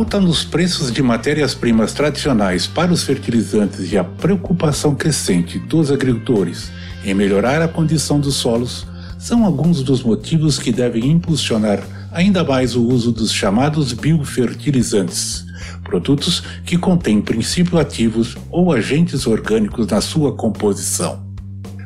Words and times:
Alta 0.00 0.18
nos 0.18 0.42
preços 0.42 0.90
de 0.90 1.02
matérias-primas 1.02 1.92
tradicionais 1.92 2.66
para 2.66 2.90
os 2.90 3.02
fertilizantes 3.02 3.92
e 3.92 3.98
a 3.98 4.02
preocupação 4.02 4.94
crescente 4.94 5.58
dos 5.58 5.92
agricultores 5.92 6.72
em 7.04 7.12
melhorar 7.12 7.60
a 7.60 7.68
condição 7.68 8.18
dos 8.18 8.36
solos 8.36 8.86
são 9.18 9.44
alguns 9.44 9.82
dos 9.82 10.02
motivos 10.02 10.58
que 10.58 10.72
devem 10.72 11.10
impulsionar 11.10 11.82
ainda 12.10 12.42
mais 12.42 12.74
o 12.74 12.82
uso 12.82 13.12
dos 13.12 13.30
chamados 13.30 13.92
biofertilizantes, 13.92 15.44
produtos 15.84 16.42
que 16.64 16.78
contêm 16.78 17.20
princípios 17.20 17.78
ativos 17.78 18.38
ou 18.50 18.72
agentes 18.72 19.26
orgânicos 19.26 19.86
na 19.86 20.00
sua 20.00 20.32
composição. 20.34 21.29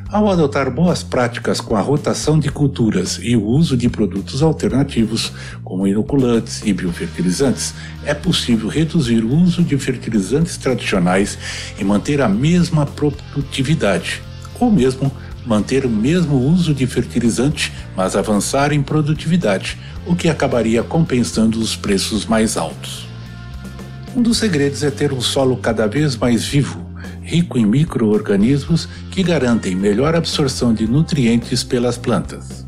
Ao 0.09 0.29
adotar 0.29 0.69
boas 0.69 1.01
práticas 1.01 1.59
com 1.59 1.75
a 1.75 1.81
rotação 1.81 2.37
de 2.37 2.49
culturas 2.49 3.19
e 3.21 3.35
o 3.35 3.43
uso 3.43 3.75
de 3.75 3.89
produtos 3.89 4.43
alternativos, 4.43 5.33
como 5.63 5.87
inoculantes 5.87 6.61
e 6.63 6.71
biofertilizantes, 6.71 7.73
é 8.05 8.13
possível 8.13 8.69
reduzir 8.69 9.23
o 9.23 9.35
uso 9.35 9.63
de 9.63 9.75
fertilizantes 9.77 10.57
tradicionais 10.57 11.37
e 11.79 11.83
manter 11.83 12.21
a 12.21 12.29
mesma 12.29 12.85
produtividade, 12.85 14.21
ou 14.59 14.71
mesmo 14.71 15.11
manter 15.43 15.85
o 15.85 15.89
mesmo 15.89 16.37
uso 16.37 16.73
de 16.73 16.85
fertilizante, 16.85 17.73
mas 17.97 18.15
avançar 18.15 18.71
em 18.71 18.83
produtividade, 18.83 19.77
o 20.05 20.15
que 20.15 20.29
acabaria 20.29 20.83
compensando 20.83 21.59
os 21.59 21.75
preços 21.75 22.25
mais 22.27 22.57
altos. 22.57 23.07
Um 24.15 24.21
dos 24.21 24.37
segredos 24.37 24.83
é 24.83 24.91
ter 24.91 25.11
um 25.11 25.19
solo 25.19 25.57
cada 25.57 25.87
vez 25.87 26.15
mais 26.15 26.45
vivo, 26.45 26.84
rico 27.25 27.57
em 27.57 27.65
micro-organismos 27.65 28.87
que 29.09 29.23
garantem 29.23 29.75
melhor 29.75 30.15
absorção 30.15 30.73
de 30.73 30.87
nutrientes 30.87 31.63
pelas 31.63 31.97
plantas. 31.97 32.65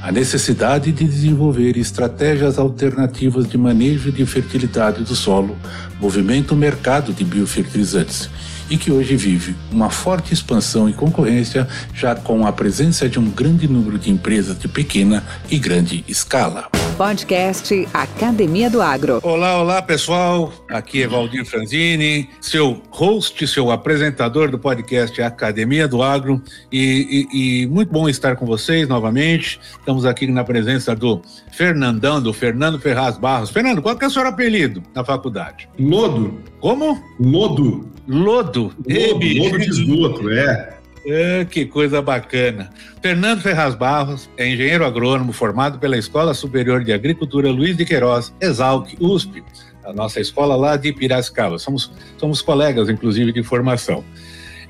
A 0.00 0.10
necessidade 0.10 0.90
de 0.90 1.04
desenvolver 1.04 1.76
estratégias 1.76 2.58
alternativas 2.58 3.48
de 3.48 3.58
manejo 3.58 4.10
de 4.10 4.24
fertilidade 4.24 5.04
do 5.04 5.14
solo 5.14 5.56
movimenta 6.00 6.54
o 6.54 6.56
mercado 6.56 7.12
de 7.12 7.24
biofertilizantes 7.24 8.28
e 8.70 8.76
que 8.76 8.90
hoje 8.90 9.16
vive 9.16 9.54
uma 9.70 9.90
forte 9.90 10.32
expansão 10.32 10.88
e 10.88 10.92
concorrência, 10.92 11.68
já 11.94 12.14
com 12.14 12.46
a 12.46 12.52
presença 12.52 13.08
de 13.08 13.18
um 13.18 13.30
grande 13.30 13.68
número 13.68 13.98
de 13.98 14.10
empresas 14.10 14.58
de 14.58 14.66
pequena 14.66 15.22
e 15.50 15.58
grande 15.58 16.04
escala. 16.08 16.68
Podcast 17.02 17.88
Academia 17.92 18.70
do 18.70 18.80
Agro. 18.80 19.18
Olá, 19.24 19.60
olá 19.60 19.82
pessoal. 19.82 20.52
Aqui 20.68 21.02
é 21.02 21.08
Valdir 21.08 21.44
Franzini, 21.44 22.30
seu 22.40 22.80
host, 22.90 23.44
seu 23.48 23.72
apresentador 23.72 24.48
do 24.48 24.56
podcast 24.56 25.20
Academia 25.20 25.88
do 25.88 26.00
Agro. 26.00 26.40
E, 26.70 27.26
e, 27.32 27.62
e, 27.62 27.66
muito 27.66 27.92
bom 27.92 28.08
estar 28.08 28.36
com 28.36 28.46
vocês 28.46 28.86
novamente. 28.86 29.58
Estamos 29.80 30.06
aqui 30.06 30.28
na 30.28 30.44
presença 30.44 30.94
do 30.94 31.20
Fernandão, 31.50 32.22
do 32.22 32.32
Fernando 32.32 32.78
Ferraz 32.78 33.18
Barros. 33.18 33.50
Fernando, 33.50 33.82
qual 33.82 33.96
que 33.96 34.04
é 34.04 34.06
o 34.06 34.10
seu 34.10 34.24
apelido 34.24 34.80
na 34.94 35.04
faculdade? 35.04 35.68
Lodo. 35.80 36.40
Como? 36.60 37.02
Lodo. 37.18 37.90
Lodo. 38.06 38.72
Lodo, 38.88 39.40
lodo 39.40 39.58
de 39.58 39.68
esgoto, 39.68 40.30
é. 40.30 40.81
É, 41.04 41.44
que 41.44 41.66
coisa 41.66 42.00
bacana. 42.00 42.70
Fernando 43.02 43.40
Ferraz 43.40 43.74
Barros 43.74 44.30
é 44.36 44.48
engenheiro 44.48 44.84
agrônomo 44.84 45.32
formado 45.32 45.78
pela 45.78 45.96
Escola 45.96 46.32
Superior 46.32 46.84
de 46.84 46.92
Agricultura 46.92 47.50
Luiz 47.50 47.76
de 47.76 47.84
Queiroz, 47.84 48.32
Exalc, 48.40 48.94
USP, 49.00 49.42
a 49.84 49.92
nossa 49.92 50.20
escola 50.20 50.54
lá 50.54 50.76
de 50.76 50.92
Piracicaba. 50.92 51.58
Somos, 51.58 51.90
somos 52.16 52.40
colegas, 52.40 52.88
inclusive, 52.88 53.32
de 53.32 53.42
formação. 53.42 54.04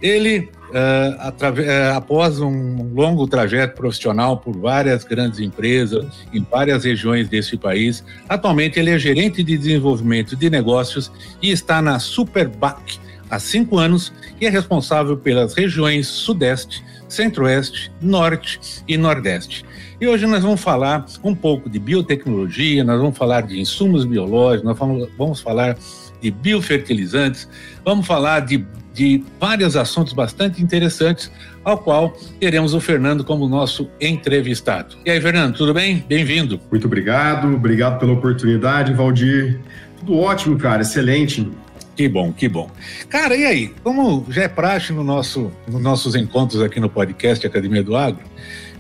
Ele, 0.01 0.51
uh, 0.71 1.29
uh, 1.29 1.97
após 1.97 2.41
um 2.41 2.93
longo 2.95 3.29
trajeto 3.29 3.77
profissional 3.77 4.39
por 4.39 4.57
várias 4.57 5.05
grandes 5.05 5.39
empresas 5.39 6.07
em 6.33 6.45
várias 6.51 6.85
regiões 6.85 7.29
desse 7.29 7.59
país, 7.59 8.03
atualmente 8.29 8.81
ele 8.81 8.91
é 8.91 8.99
gerente 8.99 9.45
de 9.45 9.57
desenvolvimento 9.57 10.35
de 10.35 10.49
negócios 10.49 11.13
e 11.41 11.53
está 11.53 11.83
na 11.83 11.99
Superbac, 11.99 12.99
há 13.33 13.39
cinco 13.39 13.79
anos 13.79 14.13
e 14.39 14.47
é 14.47 14.51
responsável 14.51 15.17
pelas 15.17 15.55
regiões 15.55 16.07
Sudeste, 16.07 16.85
Centro-Oeste, 17.09 17.91
Norte 17.99 18.61
e 18.87 18.99
Nordeste. 18.99 19.65
E 19.99 20.07
hoje 20.07 20.27
nós 20.27 20.43
vamos 20.43 20.61
falar 20.61 21.07
um 21.25 21.35
pouco 21.35 21.71
de 21.71 21.79
biotecnologia, 21.79 22.85
nós 22.85 23.01
vamos 23.01 23.17
falar 23.17 23.43
de 23.43 23.59
insumos 23.59 24.05
biológicos, 24.05 24.65
nós 24.65 25.09
vamos, 25.17 25.41
falar 25.41 25.79
de 26.21 26.31
biofertilizantes, 26.31 27.49
vamos 27.83 28.07
falar 28.07 28.41
de, 28.41 28.67
de 28.93 29.25
vários 29.41 29.77
assuntos 29.77 30.13
bastante 30.13 30.63
interessantes, 30.63 31.33
ao 31.65 31.79
qual 31.79 32.15
teremos 32.39 32.75
o 32.75 32.81
Fernando 32.81 33.25
como 33.25 33.49
nosso 33.49 33.89
entrevistado. 33.99 34.97
E 35.07 35.11
aí, 35.11 35.21
Fernando, 35.23 35.57
tudo 35.57 35.73
bem? 35.73 36.05
Bem-vindo. 36.07 36.61
Muito 36.71 36.87
obrigado, 36.87 37.55
obrigado 37.55 37.99
pela 37.99 38.13
oportunidade, 38.13 38.93
Valdir. 38.93 39.59
Tudo 40.01 40.19
ótimo, 40.19 40.59
cara, 40.59 40.83
excelente. 40.83 41.49
Que 41.95 42.09
bom, 42.09 42.33
que 42.33 42.49
bom. 42.49 42.71
Cara, 43.09 43.37
e 43.37 43.45
aí? 43.45 43.75
Como 43.83 44.25
já 44.31 44.45
é 44.45 44.49
praxe 44.49 44.93
no 44.93 45.05
nosso, 45.05 45.53
nos 45.69 45.81
nossos 45.81 46.15
encontros 46.15 46.63
aqui 46.63 46.81
no 46.81 46.89
podcast 46.89 47.47
Academia 47.47 47.83
do 47.83 47.95
Agro, 47.95 48.23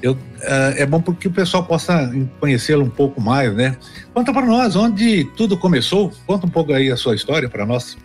eu, 0.03 0.13
uh, 0.13 0.19
é 0.77 0.85
bom 0.87 1.01
porque 1.01 1.29
o 1.29 1.31
pessoal 1.31 1.65
possa 1.65 2.11
conhecê-lo 2.41 2.85
um 2.85 2.91
pouco 2.91 3.21
mais, 3.21 3.55
né? 3.55 3.77
Conta 4.13 4.33
para 4.33 4.47
nós 4.47 4.75
onde 4.75 5.25
tudo 5.37 5.57
começou. 5.57 6.11
Conta 6.27 6.47
um 6.47 6.51
pouco 6.51 6.73
aí 6.73 6.91
a 6.91 6.97
sua 6.97 7.15
história 7.15 7.49
para 7.49 7.65
nós. 7.67 7.97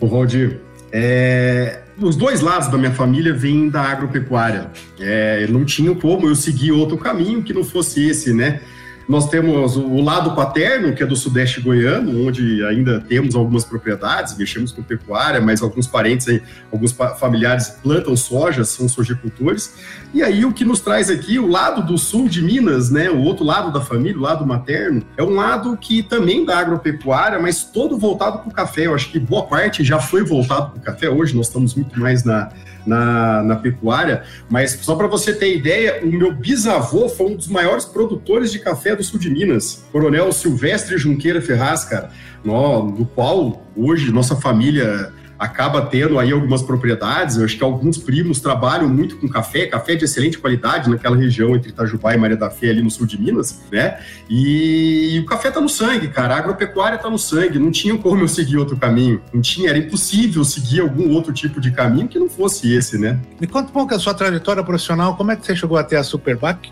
O 0.00 0.06
Valdir, 0.06 0.60
é, 0.92 1.80
os 1.98 2.16
dois 2.16 2.40
lados 2.40 2.68
da 2.68 2.76
minha 2.76 2.92
família 2.92 3.32
vêm 3.32 3.68
da 3.68 3.82
agropecuária. 3.82 4.70
É, 5.00 5.46
não 5.48 5.64
tinha 5.64 5.94
como 5.94 6.28
eu 6.28 6.34
seguir 6.34 6.72
outro 6.72 6.98
caminho 6.98 7.42
que 7.42 7.54
não 7.54 7.64
fosse 7.64 8.06
esse, 8.06 8.34
né? 8.34 8.60
Nós 9.08 9.28
temos 9.28 9.76
o 9.76 10.00
lado 10.00 10.34
paterno, 10.34 10.92
que 10.92 11.02
é 11.02 11.06
do 11.06 11.14
sudeste 11.14 11.60
goiano, 11.60 12.26
onde 12.26 12.64
ainda 12.64 13.00
temos 13.00 13.36
algumas 13.36 13.64
propriedades, 13.64 14.36
mexemos 14.36 14.72
com 14.72 14.82
pecuária, 14.82 15.40
mas 15.40 15.62
alguns 15.62 15.86
parentes 15.86 16.26
alguns 16.72 16.92
familiares 17.18 17.68
plantam 17.82 18.16
soja, 18.16 18.64
são 18.64 18.88
sojicultores. 18.88 19.74
E 20.12 20.22
aí 20.22 20.44
o 20.44 20.52
que 20.52 20.64
nos 20.64 20.80
traz 20.80 21.08
aqui, 21.08 21.38
o 21.38 21.46
lado 21.46 21.82
do 21.86 21.96
sul 21.96 22.28
de 22.28 22.42
Minas, 22.42 22.90
né, 22.90 23.08
o 23.08 23.20
outro 23.20 23.44
lado 23.44 23.72
da 23.72 23.80
família, 23.80 24.18
o 24.18 24.22
lado 24.22 24.44
materno, 24.44 25.02
é 25.16 25.22
um 25.22 25.34
lado 25.34 25.76
que 25.76 26.02
também 26.02 26.44
da 26.44 26.58
agropecuária, 26.58 27.38
mas 27.38 27.62
todo 27.62 27.96
voltado 27.96 28.40
para 28.40 28.48
o 28.48 28.52
café. 28.52 28.86
Eu 28.86 28.94
acho 28.94 29.10
que 29.12 29.20
boa 29.20 29.44
parte 29.46 29.84
já 29.84 30.00
foi 30.00 30.24
voltado 30.24 30.70
para 30.70 30.78
o 30.78 30.82
café. 30.82 31.08
Hoje 31.08 31.36
nós 31.36 31.46
estamos 31.46 31.74
muito 31.74 31.98
mais 31.98 32.24
na 32.24 32.50
na, 32.86 33.42
na 33.42 33.56
pecuária, 33.56 34.22
mas 34.48 34.72
só 34.82 34.94
para 34.94 35.06
você 35.06 35.34
ter 35.34 35.56
ideia, 35.56 36.00
o 36.02 36.06
meu 36.06 36.32
bisavô 36.32 37.08
foi 37.08 37.32
um 37.32 37.36
dos 37.36 37.48
maiores 37.48 37.84
produtores 37.84 38.52
de 38.52 38.58
café 38.58 38.94
do 38.94 39.02
sul 39.02 39.18
de 39.18 39.28
Minas, 39.28 39.84
Coronel 39.90 40.30
Silvestre 40.32 40.96
Junqueira 40.96 41.42
Ferraz, 41.42 41.84
cara, 41.84 42.10
no, 42.44 42.84
no 42.84 43.06
qual 43.06 43.66
hoje 43.76 44.12
nossa 44.12 44.36
família 44.36 45.12
acaba 45.38 45.82
tendo 45.82 46.18
aí 46.18 46.32
algumas 46.32 46.62
propriedades. 46.62 47.36
Eu 47.36 47.44
acho 47.44 47.56
que 47.56 47.64
alguns 47.64 47.98
primos 47.98 48.40
trabalham 48.40 48.88
muito 48.88 49.16
com 49.16 49.28
café, 49.28 49.66
café 49.66 49.94
de 49.94 50.04
excelente 50.04 50.38
qualidade 50.38 50.88
naquela 50.88 51.16
região 51.16 51.54
entre 51.54 51.70
Itajubá 51.70 52.14
e 52.14 52.18
Maria 52.18 52.36
da 52.36 52.50
Fé, 52.50 52.70
ali 52.70 52.82
no 52.82 52.90
sul 52.90 53.06
de 53.06 53.20
Minas, 53.20 53.62
né? 53.70 53.98
E, 54.28 55.18
o 55.20 55.26
café 55.26 55.50
tá 55.50 55.60
no 55.60 55.68
sangue, 55.68 56.08
cara. 56.08 56.34
A 56.34 56.38
agropecuária 56.38 56.98
tá 56.98 57.10
no 57.10 57.18
sangue. 57.18 57.58
Não 57.58 57.70
tinha 57.70 57.96
como 57.96 58.22
eu 58.22 58.28
seguir 58.28 58.56
outro 58.56 58.76
caminho. 58.76 59.20
Não 59.32 59.40
tinha, 59.40 59.70
era 59.70 59.78
impossível 59.78 60.44
seguir 60.44 60.80
algum 60.80 61.12
outro 61.12 61.32
tipo 61.32 61.60
de 61.60 61.70
caminho 61.70 62.08
que 62.08 62.18
não 62.18 62.28
fosse 62.28 62.74
esse, 62.74 62.98
né? 62.98 63.18
Me 63.40 63.46
conta 63.46 63.68
um 63.68 63.72
pouco 63.72 63.94
a 63.94 63.98
sua 63.98 64.14
trajetória 64.14 64.62
profissional. 64.62 65.16
Como 65.16 65.30
é 65.30 65.36
que 65.36 65.44
você 65.44 65.54
chegou 65.54 65.76
até 65.76 65.96
a 65.96 66.02
Superbac? 66.02 66.70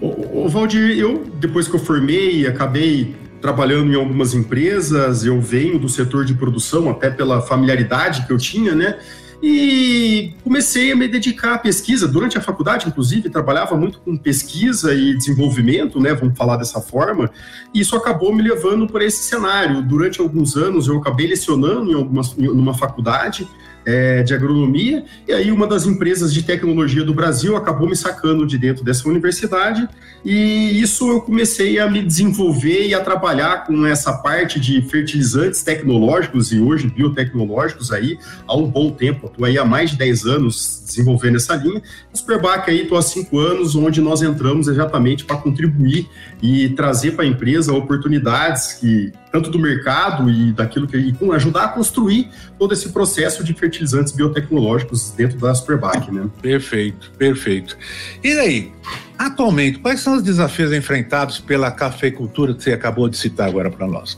Ô 0.00 0.48
Valdir, 0.48 0.98
eu, 0.98 1.30
depois 1.38 1.68
que 1.68 1.76
eu 1.76 1.80
formei, 1.80 2.46
acabei 2.46 3.14
trabalhando 3.40 3.92
em 3.92 3.96
algumas 3.96 4.34
empresas, 4.34 5.24
eu 5.24 5.40
venho 5.40 5.78
do 5.78 5.88
setor 5.88 6.24
de 6.24 6.34
produção, 6.34 6.90
até 6.90 7.10
pela 7.10 7.40
familiaridade 7.40 8.26
que 8.26 8.32
eu 8.32 8.38
tinha, 8.38 8.74
né? 8.74 8.98
E 9.42 10.34
comecei 10.44 10.92
a 10.92 10.96
me 10.96 11.08
dedicar 11.08 11.54
à 11.54 11.58
pesquisa. 11.58 12.06
Durante 12.06 12.36
a 12.36 12.42
faculdade, 12.42 12.86
inclusive, 12.86 13.30
trabalhava 13.30 13.74
muito 13.74 13.98
com 14.00 14.14
pesquisa 14.14 14.92
e 14.92 15.16
desenvolvimento, 15.16 15.98
né? 15.98 16.12
Vamos 16.12 16.36
falar 16.36 16.58
dessa 16.58 16.80
forma. 16.80 17.30
E 17.72 17.80
isso 17.80 17.96
acabou 17.96 18.34
me 18.34 18.42
levando 18.42 18.86
para 18.86 19.02
esse 19.02 19.22
cenário. 19.22 19.80
Durante 19.80 20.20
alguns 20.20 20.56
anos, 20.56 20.88
eu 20.88 20.98
acabei 20.98 21.26
lecionando 21.26 21.90
em 21.90 21.94
algumas, 21.94 22.36
em 22.38 22.48
uma 22.48 22.74
faculdade 22.74 23.48
é, 23.84 24.22
de 24.22 24.34
agronomia, 24.34 25.04
e 25.26 25.32
aí 25.32 25.50
uma 25.50 25.66
das 25.66 25.86
empresas 25.86 26.32
de 26.32 26.42
tecnologia 26.42 27.04
do 27.04 27.14
Brasil 27.14 27.56
acabou 27.56 27.88
me 27.88 27.96
sacando 27.96 28.46
de 28.46 28.58
dentro 28.58 28.84
dessa 28.84 29.08
universidade, 29.08 29.88
e 30.24 30.80
isso 30.80 31.08
eu 31.08 31.20
comecei 31.20 31.78
a 31.78 31.90
me 31.90 32.02
desenvolver 32.02 32.88
e 32.88 32.94
a 32.94 33.00
trabalhar 33.00 33.64
com 33.64 33.86
essa 33.86 34.12
parte 34.12 34.60
de 34.60 34.82
fertilizantes 34.82 35.62
tecnológicos 35.62 36.52
e 36.52 36.60
hoje 36.60 36.88
biotecnológicos 36.88 37.90
aí 37.90 38.18
há 38.46 38.56
um 38.56 38.68
bom 38.68 38.90
tempo. 38.90 39.26
Estou 39.26 39.46
aí 39.46 39.58
há 39.58 39.64
mais 39.64 39.90
de 39.90 39.96
10 39.96 40.26
anos 40.26 40.82
desenvolvendo 40.86 41.36
essa 41.36 41.56
linha. 41.56 41.82
Superbac 42.12 42.70
aí 42.70 42.82
estou 42.82 42.98
há 42.98 43.02
5 43.02 43.38
anos, 43.38 43.74
onde 43.74 44.00
nós 44.00 44.20
entramos 44.20 44.68
exatamente 44.68 45.24
para 45.24 45.36
contribuir 45.36 46.06
e 46.42 46.68
trazer 46.70 47.12
para 47.12 47.24
a 47.24 47.28
empresa 47.28 47.72
oportunidades 47.72 48.74
que 48.74 49.12
tanto 49.30 49.50
do 49.50 49.58
mercado 49.58 50.30
e 50.30 50.52
daquilo 50.52 50.86
que 50.86 50.96
e 50.96 51.14
ajudar 51.32 51.64
a 51.64 51.68
construir 51.68 52.28
todo 52.58 52.72
esse 52.74 52.90
processo 52.90 53.44
de 53.44 53.54
fertilizantes 53.54 54.12
biotecnológicos 54.12 55.12
dentro 55.12 55.38
da 55.38 55.54
Superbac, 55.54 56.10
né? 56.10 56.28
Perfeito, 56.42 57.12
perfeito. 57.16 57.76
E 58.22 58.32
aí, 58.32 58.72
atualmente, 59.18 59.78
quais 59.78 60.00
são 60.00 60.16
os 60.16 60.22
desafios 60.22 60.72
enfrentados 60.72 61.38
pela 61.38 61.70
cafeicultura 61.70 62.54
que 62.54 62.62
você 62.62 62.72
acabou 62.72 63.08
de 63.08 63.16
citar 63.16 63.48
agora 63.48 63.70
para 63.70 63.86
nós? 63.86 64.16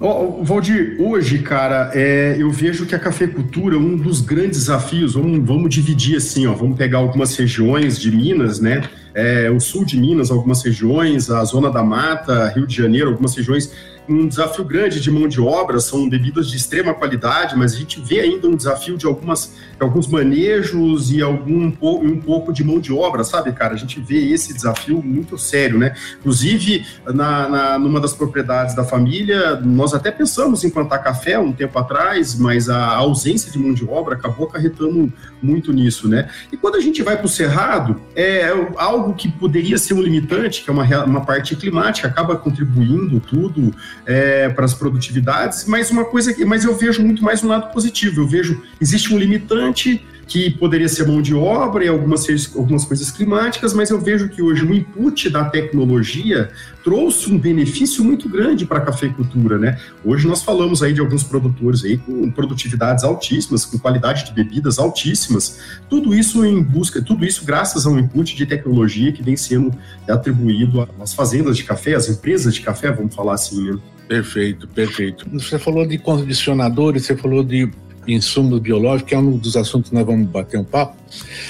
Oh, 0.00 0.42
Valdir, 0.42 0.96
hoje, 0.98 1.38
cara, 1.38 1.90
é, 1.94 2.36
eu 2.38 2.50
vejo 2.50 2.84
que 2.84 2.96
a 2.96 2.98
cafeicultura, 2.98 3.78
um 3.78 3.96
dos 3.96 4.20
grandes 4.20 4.58
desafios, 4.60 5.14
vamos, 5.14 5.46
vamos 5.46 5.70
dividir 5.72 6.16
assim, 6.16 6.46
ó, 6.46 6.52
vamos 6.52 6.76
pegar 6.76 6.98
algumas 6.98 7.36
regiões 7.36 7.98
de 7.98 8.10
Minas, 8.10 8.58
né? 8.58 8.82
É, 9.14 9.48
o 9.50 9.60
sul 9.60 9.84
de 9.84 9.96
Minas, 9.96 10.32
algumas 10.32 10.64
regiões, 10.64 11.30
a 11.30 11.44
zona 11.44 11.70
da 11.70 11.84
mata, 11.84 12.48
Rio 12.48 12.66
de 12.66 12.76
Janeiro, 12.76 13.10
algumas 13.10 13.36
regiões 13.36 13.72
um 14.08 14.28
desafio 14.28 14.64
grande 14.64 15.00
de 15.00 15.10
mão 15.10 15.26
de 15.26 15.40
obra, 15.40 15.80
são 15.80 16.08
bebidas 16.08 16.48
de 16.48 16.56
extrema 16.56 16.94
qualidade, 16.94 17.56
mas 17.56 17.74
a 17.74 17.76
gente 17.76 18.00
vê 18.00 18.20
ainda 18.20 18.48
um 18.48 18.56
desafio 18.56 18.96
de 18.96 19.06
algumas, 19.06 19.54
alguns 19.80 20.06
manejos 20.06 21.10
e 21.10 21.22
algum 21.22 21.72
um 21.82 22.20
pouco 22.20 22.52
de 22.52 22.62
mão 22.62 22.78
de 22.78 22.92
obra, 22.92 23.24
sabe, 23.24 23.52
cara? 23.52 23.74
A 23.74 23.76
gente 23.76 24.00
vê 24.00 24.32
esse 24.32 24.52
desafio 24.52 25.02
muito 25.02 25.38
sério, 25.38 25.78
né? 25.78 25.94
Inclusive, 26.20 26.86
na, 27.06 27.48
na, 27.48 27.78
numa 27.78 28.00
das 28.00 28.12
propriedades 28.12 28.74
da 28.74 28.84
família, 28.84 29.56
nós 29.60 29.94
até 29.94 30.10
pensamos 30.10 30.64
em 30.64 30.70
plantar 30.70 30.98
café 30.98 31.38
um 31.38 31.52
tempo 31.52 31.78
atrás, 31.78 32.34
mas 32.34 32.68
a 32.68 32.94
ausência 32.96 33.50
de 33.50 33.58
mão 33.58 33.72
de 33.72 33.84
obra 33.84 34.14
acabou 34.14 34.46
acarretando 34.46 35.12
muito 35.44 35.72
nisso, 35.72 36.08
né? 36.08 36.28
E 36.50 36.56
quando 36.56 36.76
a 36.76 36.80
gente 36.80 37.02
vai 37.02 37.16
para 37.16 37.26
o 37.26 37.28
Cerrado, 37.28 38.00
é 38.16 38.48
algo 38.76 39.14
que 39.14 39.30
poderia 39.30 39.76
ser 39.78 39.94
um 39.94 40.02
limitante, 40.02 40.64
que 40.64 40.70
é 40.70 40.72
uma, 40.72 41.04
uma 41.04 41.20
parte 41.20 41.54
climática, 41.54 42.08
acaba 42.08 42.36
contribuindo 42.36 43.20
tudo, 43.20 43.74
é, 44.06 44.48
para 44.48 44.64
as 44.64 44.74
produtividades, 44.74 45.66
mas 45.66 45.90
uma 45.90 46.04
coisa 46.04 46.32
que, 46.32 46.44
mas 46.44 46.64
eu 46.64 46.74
vejo 46.74 47.02
muito 47.02 47.22
mais 47.22 47.44
um 47.44 47.48
lado 47.48 47.72
positivo. 47.72 48.22
Eu 48.22 48.26
vejo 48.26 48.62
existe 48.80 49.12
um 49.12 49.18
limitante 49.18 50.04
que 50.26 50.50
poderia 50.50 50.88
ser 50.88 51.06
mão 51.06 51.20
de 51.20 51.34
obra 51.34 51.84
e 51.84 51.88
algumas, 51.88 52.26
algumas 52.54 52.84
coisas 52.84 53.10
climáticas, 53.10 53.72
mas 53.72 53.90
eu 53.90 54.00
vejo 54.00 54.28
que 54.28 54.42
hoje 54.42 54.64
o 54.64 54.74
input 54.74 55.28
da 55.30 55.44
tecnologia 55.44 56.50
trouxe 56.82 57.30
um 57.30 57.38
benefício 57.38 58.04
muito 58.04 58.28
grande 58.28 58.66
para 58.66 58.78
a 58.78 58.80
cafeicultura, 58.80 59.58
né? 59.58 59.78
Hoje 60.04 60.26
nós 60.26 60.42
falamos 60.42 60.82
aí 60.82 60.92
de 60.92 61.00
alguns 61.00 61.22
produtores 61.22 61.84
aí 61.84 61.96
com 61.96 62.30
produtividades 62.30 63.04
altíssimas, 63.04 63.64
com 63.64 63.78
qualidade 63.78 64.24
de 64.26 64.32
bebidas 64.32 64.78
altíssimas, 64.78 65.60
tudo 65.88 66.14
isso 66.14 66.44
em 66.44 66.62
busca, 66.62 67.00
tudo 67.02 67.24
isso 67.24 67.44
graças 67.44 67.86
a 67.86 67.90
um 67.90 67.98
input 67.98 68.36
de 68.36 68.46
tecnologia 68.46 69.12
que 69.12 69.22
vem 69.22 69.36
sendo 69.36 69.72
atribuído 70.08 70.86
às 71.00 71.14
fazendas 71.14 71.56
de 71.56 71.64
café, 71.64 71.94
às 71.94 72.08
empresas 72.08 72.54
de 72.54 72.60
café, 72.60 72.90
vamos 72.92 73.14
falar 73.14 73.34
assim, 73.34 73.70
né? 73.70 73.78
Perfeito, 74.06 74.68
perfeito. 74.68 75.26
Você 75.32 75.58
falou 75.58 75.86
de 75.86 75.96
condicionadores, 75.96 77.06
você 77.06 77.16
falou 77.16 77.42
de 77.42 77.70
insumo 78.06 78.58
biológico, 78.60 79.08
que 79.08 79.14
é 79.14 79.18
um 79.18 79.36
dos 79.36 79.56
assuntos 79.56 79.90
que 79.90 79.96
nós 79.96 80.06
vamos 80.06 80.28
bater 80.28 80.58
um 80.58 80.64
papo. 80.64 80.96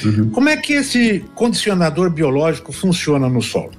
Uhum. 0.04 0.30
Como 0.30 0.48
é 0.48 0.56
que 0.56 0.74
esse 0.74 1.24
condicionador 1.34 2.10
biológico 2.10 2.72
funciona 2.72 3.28
no 3.28 3.42
solo? 3.42 3.72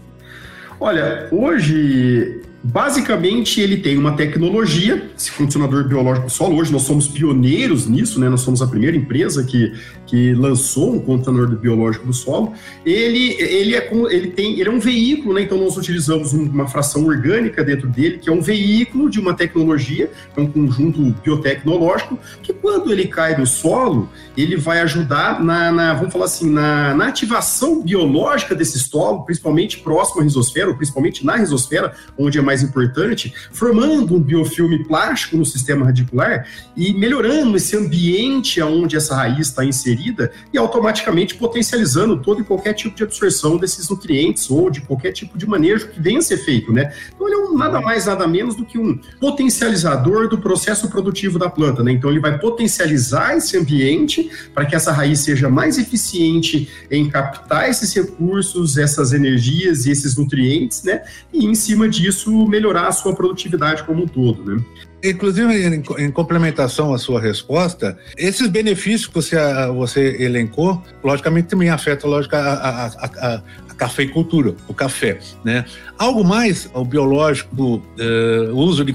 Olha, 0.80 1.28
hoje 1.32 2.42
Basicamente, 2.68 3.62
ele 3.62 3.78
tem 3.78 3.96
uma 3.96 4.14
tecnologia, 4.14 5.12
esse 5.16 5.32
condicionador 5.32 5.88
biológico 5.88 6.32
solo. 6.32 6.58
Hoje 6.58 6.72
nós 6.72 6.82
somos 6.82 7.08
pioneiros 7.08 7.86
nisso, 7.86 8.20
né? 8.20 8.28
Nós 8.28 8.42
somos 8.42 8.60
a 8.60 8.66
primeira 8.66 8.98
empresa 8.98 9.44
que, 9.44 9.72
que 10.08 10.34
lançou 10.34 10.96
um 10.96 11.00
condicionador 11.00 11.56
biológico 11.60 12.08
do 12.08 12.14
solo. 12.14 12.54
Ele, 12.84 13.36
ele, 13.40 13.76
é, 13.76 13.88
ele, 14.10 14.32
tem, 14.32 14.60
ele 14.60 14.68
é 14.68 14.72
um 14.72 14.80
veículo, 14.80 15.36
né? 15.36 15.44
Então 15.44 15.60
nós 15.60 15.78
utilizamos 15.78 16.34
uma 16.34 16.68
fração 16.68 17.06
orgânica 17.06 17.64
dentro 17.64 17.88
dele, 17.88 18.18
que 18.18 18.30
é 18.30 18.34
um 18.34 18.42
veículo 18.42 19.12
de 19.12 19.20
uma 19.20 19.36
tecnologia, 19.36 20.10
é 20.36 20.42
um 20.42 20.48
conjunto 20.48 21.04
biotecnológico, 21.24 22.18
que 22.42 22.52
quando 22.52 22.92
ele 22.92 23.06
cai 23.06 23.38
no 23.38 23.46
solo, 23.46 24.10
ele 24.36 24.56
vai 24.58 24.80
ajudar 24.80 25.40
na, 25.44 25.72
na 25.72 25.94
vamos 25.94 26.12
falar 26.12 26.26
assim, 26.26 26.50
na, 26.50 26.96
na 26.96 27.10
ativação 27.10 27.84
biológica 27.84 28.56
desse 28.56 28.80
solo, 28.80 29.24
principalmente 29.24 29.78
próximo 29.78 30.22
à 30.22 30.24
risosfera, 30.24 30.70
ou 30.70 30.76
principalmente 30.76 31.24
na 31.24 31.36
risosfera, 31.36 31.94
onde 32.18 32.40
é 32.40 32.42
mais 32.42 32.55
mais 32.56 32.64
importante, 32.64 33.34
formando 33.52 34.16
um 34.16 34.22
biofilme 34.22 34.86
plástico 34.86 35.36
no 35.36 35.46
sistema 35.46 35.86
radicular 35.86 36.48
e 36.76 36.94
melhorando 36.94 37.58
esse 37.58 37.76
ambiente 37.76 38.62
onde 38.62 38.96
essa 38.96 39.16
raiz 39.16 39.48
está 39.48 39.66
inserida 39.66 40.32
e 40.54 40.58
automaticamente 40.58 41.36
potencializando 41.36 42.18
todo 42.22 42.42
e 42.42 42.44
qualquer 42.46 42.74
tipo 42.74 42.96
de 42.96 43.04
absorção 43.04 43.58
desses 43.58 43.90
nutrientes 43.90 44.50
ou 44.50 44.70
de 44.70 44.82
qualquer 44.82 45.12
tipo 45.12 45.38
de 45.38 45.46
manejo 45.46 45.90
que 45.90 46.00
venha 46.00 46.20
a 46.20 46.22
ser 46.22 46.38
feito, 46.38 46.72
né? 46.72 46.94
Então 47.14 47.28
ele 47.28 47.36
é 47.36 47.40
um, 47.40 47.58
nada 47.58 47.82
mais, 47.82 48.06
nada 48.06 48.26
menos 48.26 48.56
do 48.56 48.66
que 48.66 48.78
um 48.78 48.98
potencializador 49.20 50.30
do 50.30 50.38
processo 50.38 50.90
produtivo 50.90 51.38
da 51.38 51.50
planta, 51.50 51.84
né? 51.84 51.92
Então 51.92 52.10
ele 52.10 52.20
vai 52.20 52.40
potencializar 52.40 53.36
esse 53.36 53.58
ambiente 53.58 54.30
para 54.54 54.66
que 54.66 54.76
essa 54.76 54.92
raiz 54.92 55.20
seja 55.20 55.50
mais 55.50 55.78
eficiente 55.78 56.70
em 56.90 57.10
captar 57.10 57.70
esses 57.70 57.94
recursos, 57.94 58.78
essas 58.78 59.12
energias 59.12 59.86
e 59.86 59.92
esses 59.92 60.16
nutrientes, 60.16 60.84
né? 60.84 61.04
E 61.34 61.46
em 61.46 61.56
cima 61.66 61.90
disso 61.90 62.45
melhorar 62.48 62.88
a 62.88 62.92
sua 62.92 63.16
produtividade 63.16 63.84
como 63.84 64.04
um 64.04 64.08
todo, 64.08 64.44
né? 64.44 64.64
Inclusive, 65.04 65.54
em, 65.54 65.84
em, 66.06 66.12
complementação 66.12 66.94
à 66.94 66.98
sua 66.98 67.22
resposta, 67.22 67.96
esses 68.18 68.48
benefícios 68.48 69.06
que 69.06 69.14
você, 69.14 69.38
você 69.76 70.18
elencou, 70.20 70.82
logicamente 71.04 71.48
também 71.48 71.70
afetam 71.70 72.10
lógica, 72.10 72.40
a, 72.40 72.86
a, 72.86 72.88
a, 72.88 73.42
a 73.70 73.74
cafeicultura, 73.76 74.56
o 74.68 74.74
café. 74.74 75.20
Né? 75.44 75.64
Algo 75.98 76.24
mais, 76.24 76.70
o 76.74 76.84
biológico, 76.84 77.76
uh, 77.76 78.52
o 78.52 78.58
uso 78.58 78.84
de 78.84 78.94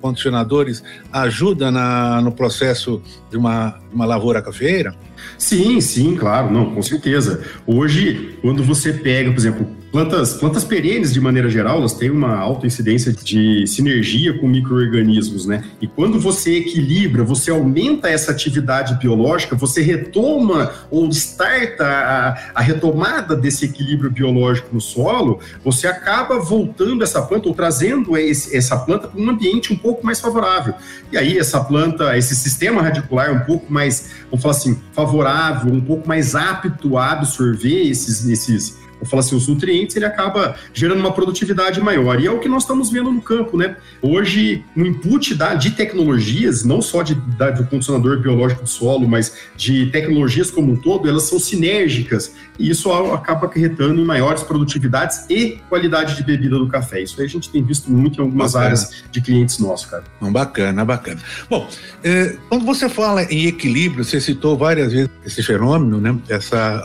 condicionadores 0.00 0.82
ajuda 1.12 1.70
na, 1.70 2.22
no 2.22 2.32
processo 2.32 3.02
de 3.30 3.36
uma, 3.36 3.78
uma 3.92 4.06
lavoura 4.06 4.40
cafeeira? 4.40 4.94
Sim, 5.36 5.80
sim, 5.80 6.16
claro, 6.16 6.50
não, 6.50 6.74
com 6.74 6.82
certeza. 6.82 7.44
Hoje, 7.66 8.38
quando 8.40 8.62
você 8.64 8.92
pega, 8.92 9.30
por 9.30 9.38
exemplo, 9.38 9.81
plantas, 9.92 10.32
plantas 10.32 10.64
perenes 10.64 11.12
de 11.12 11.20
maneira 11.20 11.50
geral, 11.50 11.76
elas 11.76 11.92
têm 11.92 12.10
uma 12.10 12.34
alta 12.34 12.66
incidência 12.66 13.12
de 13.12 13.66
sinergia 13.66 14.38
com 14.38 14.48
micro-organismos, 14.48 15.44
né? 15.44 15.62
E 15.82 15.86
quando 15.86 16.18
você 16.18 16.56
equilibra, 16.56 17.22
você 17.22 17.50
aumenta 17.50 18.08
essa 18.08 18.32
atividade 18.32 18.94
biológica, 18.94 19.54
você 19.54 19.82
retoma 19.82 20.72
ou 20.90 21.06
starta 21.10 21.84
a, 21.86 22.52
a 22.54 22.62
retomada 22.62 23.36
desse 23.36 23.66
equilíbrio 23.66 24.10
biológico 24.10 24.70
no 24.72 24.80
solo, 24.80 25.40
você 25.62 25.86
acaba 25.86 26.40
voltando 26.40 27.04
essa 27.04 27.20
planta 27.20 27.48
ou 27.48 27.54
trazendo 27.54 28.16
esse, 28.16 28.56
essa 28.56 28.78
planta 28.78 29.08
para 29.08 29.20
um 29.20 29.28
ambiente 29.28 29.74
um 29.74 29.76
pouco 29.76 30.06
mais 30.06 30.18
favorável. 30.18 30.74
E 31.12 31.18
aí 31.18 31.38
essa 31.38 31.62
planta, 31.62 32.16
esse 32.16 32.34
sistema 32.34 32.80
radicular 32.80 33.30
um 33.30 33.40
pouco 33.40 33.70
mais, 33.70 34.10
vamos 34.30 34.40
falar 34.40 34.54
assim, 34.54 34.80
favorável, 34.94 35.70
um 35.70 35.82
pouco 35.82 36.08
mais 36.08 36.34
apto 36.34 36.96
a 36.96 37.12
absorver 37.12 37.90
esses, 37.90 38.26
esses 38.26 38.80
vou 39.02 39.10
falar 39.10 39.20
assim, 39.20 39.36
os 39.36 39.48
nutrientes, 39.48 39.96
ele 39.96 40.04
acaba 40.04 40.54
gerando 40.72 41.00
uma 41.00 41.12
produtividade 41.12 41.80
maior. 41.80 42.20
E 42.20 42.26
é 42.26 42.30
o 42.30 42.38
que 42.38 42.48
nós 42.48 42.62
estamos 42.62 42.90
vendo 42.90 43.10
no 43.10 43.20
campo, 43.20 43.56
né? 43.56 43.76
Hoje, 44.00 44.64
o 44.76 44.80
input 44.80 45.34
da, 45.34 45.54
de 45.54 45.72
tecnologias, 45.72 46.64
não 46.64 46.80
só 46.80 47.02
de, 47.02 47.14
da, 47.14 47.50
do 47.50 47.64
condicionador 47.66 48.20
biológico 48.20 48.62
do 48.62 48.68
solo, 48.68 49.08
mas 49.08 49.34
de 49.56 49.86
tecnologias 49.86 50.50
como 50.50 50.72
um 50.72 50.76
todo, 50.76 51.08
elas 51.08 51.24
são 51.24 51.38
sinérgicas. 51.38 52.34
E 52.58 52.70
isso 52.70 52.92
acaba 52.92 53.46
acarretando 53.46 54.00
em 54.00 54.04
maiores 54.04 54.42
produtividades 54.42 55.24
e 55.28 55.58
qualidade 55.68 56.16
de 56.16 56.22
bebida 56.22 56.58
do 56.58 56.68
café. 56.68 57.02
Isso 57.02 57.20
aí 57.20 57.26
a 57.26 57.28
gente 57.28 57.50
tem 57.50 57.62
visto 57.62 57.90
muito 57.90 58.20
em 58.20 58.24
algumas 58.24 58.52
bacana. 58.52 58.66
áreas 58.66 59.04
de 59.10 59.20
clientes 59.20 59.58
nossos, 59.58 59.86
cara. 59.86 60.04
Bacana, 60.20 60.84
bacana. 60.84 61.20
Bom, 61.48 61.68
eh, 62.04 62.36
quando 62.48 62.64
você 62.64 62.88
fala 62.88 63.24
em 63.24 63.46
equilíbrio, 63.46 64.04
você 64.04 64.20
citou 64.20 64.56
várias 64.56 64.92
vezes 64.92 65.10
esse 65.24 65.42
fenômeno, 65.42 66.00
né? 66.00 66.16
Essa 66.28 66.84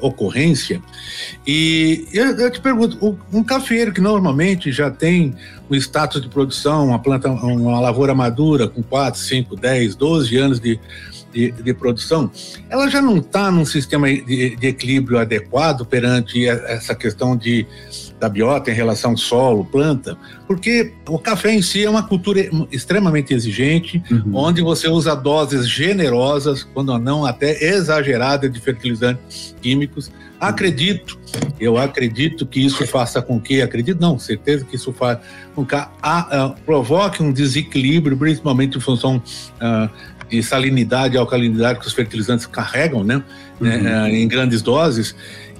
ocorrência. 0.00 0.82
E 1.46 2.06
eu, 2.12 2.38
eu 2.38 2.50
te 2.50 2.60
pergunto, 2.60 3.18
um 3.32 3.44
cafeiro 3.44 3.92
que 3.92 4.00
normalmente 4.00 4.72
já 4.72 4.90
tem 4.90 5.34
o 5.68 5.74
status 5.76 6.22
de 6.22 6.28
produção, 6.28 6.88
uma 6.88 6.98
planta, 6.98 7.28
uma 7.28 7.80
lavoura 7.80 8.14
madura 8.14 8.66
com 8.66 8.82
4, 8.82 9.20
5, 9.20 9.56
10, 9.56 9.94
12 9.94 10.36
anos 10.36 10.60
de, 10.60 10.80
de, 11.32 11.50
de 11.50 11.74
produção, 11.74 12.30
ela 12.70 12.88
já 12.88 13.02
não 13.02 13.18
está 13.18 13.50
num 13.50 13.66
sistema 13.66 14.08
de, 14.08 14.56
de, 14.56 14.66
equilíbrio 14.66 15.18
adequado 15.18 15.84
perante 15.84 16.48
essa 16.48 16.94
questão 16.94 17.36
de, 17.36 17.66
da 18.18 18.28
biota 18.28 18.70
em 18.70 18.74
relação 18.74 19.16
solo, 19.16 19.64
planta, 19.64 20.16
porque 20.46 20.92
o 21.08 21.18
café 21.18 21.52
em 21.52 21.62
si 21.62 21.84
é 21.84 21.90
uma 21.90 22.02
cultura 22.02 22.48
extremamente 22.70 23.34
exigente, 23.34 24.02
uhum. 24.10 24.32
onde 24.34 24.62
você 24.62 24.88
usa 24.88 25.14
doses 25.14 25.68
generosas, 25.68 26.62
quando 26.62 26.96
não 26.98 27.24
até 27.24 27.62
exageradas 27.62 28.50
de 28.52 28.60
fertilizantes 28.60 29.54
químicos. 29.60 30.10
Acredito, 30.40 31.18
eu 31.58 31.78
acredito 31.78 32.46
que 32.46 32.60
isso 32.60 32.86
faça 32.86 33.22
com 33.22 33.40
que, 33.40 33.62
acredito 33.62 34.00
não, 34.00 34.18
certeza 34.18 34.64
que 34.64 34.76
isso 34.76 34.92
faz 34.92 35.18
com 35.54 35.64
que 35.64 35.74
a, 35.74 35.88
a, 36.02 36.48
provoque 36.66 37.22
um 37.22 37.32
desequilíbrio, 37.32 38.16
principalmente 38.16 38.76
em 38.76 38.80
função 38.80 39.16
uh, 39.16 39.88
de 40.28 40.42
salinidade 40.42 41.14
e 41.14 41.18
alcalinidade 41.18 41.78
que 41.78 41.86
os 41.86 41.92
fertilizantes 41.92 42.46
carregam, 42.46 43.04
né 43.04 43.22
uhum. 43.60 43.66
né 43.82 44.10
em 44.10 44.26
grandes 44.26 44.60
doses. 44.62 45.14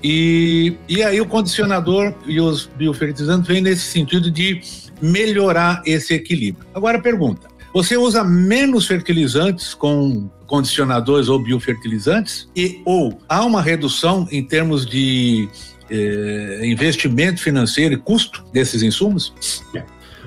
E, 0.07 0.77
e 0.87 1.03
aí 1.03 1.19
o 1.19 1.25
condicionador 1.25 2.13
e 2.27 2.39
os 2.39 2.67
biofertilizantes 2.77 3.49
vêm 3.49 3.63
nesse 3.63 3.91
sentido 3.91 4.31
de 4.31 4.61
melhorar 5.01 5.83
esse 5.87 6.13
equilíbrio. 6.13 6.67
Agora 6.75 7.01
pergunta: 7.01 7.49
você 7.73 7.97
usa 7.97 8.23
menos 8.23 8.87
fertilizantes 8.87 9.73
com 9.73 10.29
condicionadores 10.47 11.31
ou 11.31 11.39
biofertilizantes 11.39 12.47
e 12.55 12.83
ou 12.85 13.19
há 13.27 13.43
uma 13.47 13.63
redução 13.63 14.29
em 14.31 14.45
termos 14.45 14.85
de 14.85 15.49
eh, 15.89 16.61
investimento 16.65 17.41
financeiro 17.41 17.95
e 17.95 17.97
custo 17.97 18.45
desses 18.53 18.83
insumos? 18.83 19.33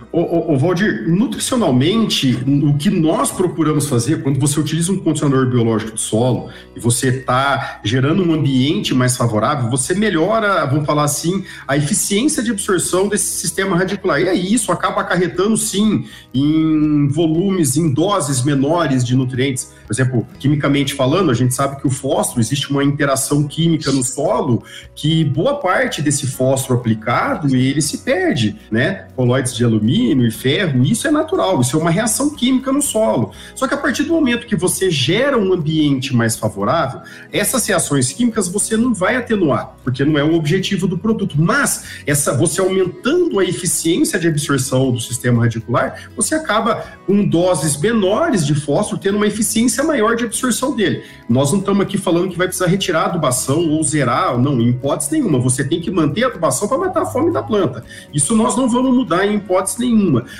O, 0.09 0.57
Valdir, 0.57 1.07
nutricionalmente, 1.07 2.33
o 2.63 2.73
que 2.75 2.89
nós 2.89 3.29
procuramos 3.29 3.87
fazer 3.87 4.23
quando 4.23 4.39
você 4.39 4.59
utiliza 4.59 4.91
um 4.91 4.97
condicionador 4.97 5.49
biológico 5.49 5.91
de 5.91 6.01
solo 6.01 6.49
e 6.75 6.79
você 6.79 7.09
está 7.09 7.81
gerando 7.83 8.23
um 8.23 8.33
ambiente 8.33 8.95
mais 8.95 9.17
favorável, 9.17 9.69
você 9.69 9.93
melhora, 9.93 10.65
vamos 10.65 10.85
falar 10.85 11.03
assim, 11.03 11.43
a 11.67 11.75
eficiência 11.75 12.41
de 12.41 12.51
absorção 12.51 13.09
desse 13.09 13.25
sistema 13.25 13.77
radicular. 13.77 14.21
E 14.21 14.29
aí 14.29 14.53
isso 14.53 14.71
acaba 14.71 15.01
acarretando, 15.01 15.57
sim, 15.57 16.05
em 16.33 17.07
volumes, 17.09 17.75
em 17.75 17.93
doses 17.93 18.43
menores 18.43 19.05
de 19.05 19.15
nutrientes. 19.15 19.73
Por 19.85 19.93
exemplo, 19.93 20.27
quimicamente 20.39 20.93
falando, 20.93 21.31
a 21.31 21.33
gente 21.33 21.53
sabe 21.53 21.81
que 21.81 21.85
o 21.85 21.91
fósforo, 21.91 22.39
existe 22.39 22.71
uma 22.71 22.83
interação 22.83 23.43
química 23.43 23.91
no 23.91 24.03
solo 24.03 24.63
que 24.95 25.23
boa 25.25 25.59
parte 25.59 26.01
desse 26.01 26.25
fósforo 26.27 26.79
aplicado, 26.79 27.53
ele 27.55 27.81
se 27.81 27.99
perde, 27.99 28.55
né? 28.71 29.07
Coloides 29.15 29.53
de 29.53 29.63
alumínio 29.63 29.97
alumínio 30.07 30.27
e 30.27 30.31
ferro, 30.31 30.83
isso 30.83 31.07
é 31.07 31.11
natural, 31.11 31.59
isso 31.61 31.75
é 31.75 31.79
uma 31.79 31.91
reação 31.91 32.29
química 32.29 32.71
no 32.71 32.81
solo. 32.81 33.31
Só 33.55 33.67
que 33.67 33.73
a 33.73 33.77
partir 33.77 34.03
do 34.03 34.13
momento 34.13 34.47
que 34.47 34.55
você 34.55 34.89
gera 34.89 35.37
um 35.37 35.53
ambiente 35.53 36.15
mais 36.15 36.37
favorável, 36.37 37.01
essas 37.31 37.65
reações 37.67 38.11
químicas 38.13 38.47
você 38.47 38.77
não 38.77 38.93
vai 38.93 39.15
atenuar, 39.15 39.75
porque 39.83 40.05
não 40.05 40.17
é 40.17 40.23
o 40.23 40.35
objetivo 40.35 40.87
do 40.87 40.97
produto. 40.97 41.35
Mas 41.37 42.01
essa, 42.05 42.33
você 42.33 42.61
aumentando 42.61 43.39
a 43.39 43.43
eficiência 43.43 44.19
de 44.19 44.27
absorção 44.27 44.91
do 44.91 44.99
sistema 44.99 45.43
radicular, 45.43 46.09
você 46.15 46.35
acaba 46.35 46.83
com 47.05 47.27
doses 47.27 47.77
menores 47.79 48.45
de 48.45 48.55
fósforo 48.55 49.01
tendo 49.01 49.17
uma 49.17 49.27
eficiência 49.27 49.83
maior 49.83 50.15
de 50.15 50.25
absorção 50.25 50.75
dele. 50.75 51.03
Nós 51.27 51.51
não 51.51 51.59
estamos 51.59 51.81
aqui 51.81 51.97
falando 51.97 52.29
que 52.29 52.37
vai 52.37 52.47
precisar 52.47 52.67
retirar 52.67 53.01
a 53.01 53.05
adubação 53.05 53.69
ou 53.69 53.83
zerar, 53.83 54.37
não, 54.37 54.59
em 54.61 54.69
hipótese 54.69 55.11
nenhuma. 55.11 55.39
Você 55.39 55.63
tem 55.63 55.81
que 55.81 55.91
manter 55.91 56.23
a 56.23 56.27
adubação 56.27 56.67
para 56.67 56.77
matar 56.77 57.03
a 57.03 57.05
fome 57.05 57.31
da 57.31 57.43
planta. 57.43 57.83
Isso 58.13 58.35
nós 58.35 58.55
não 58.55 58.69
vamos 58.69 58.95
mudar 58.95 59.25
em 59.25 59.35
hipótese 59.35 59.79
nenhuma. 59.79 59.86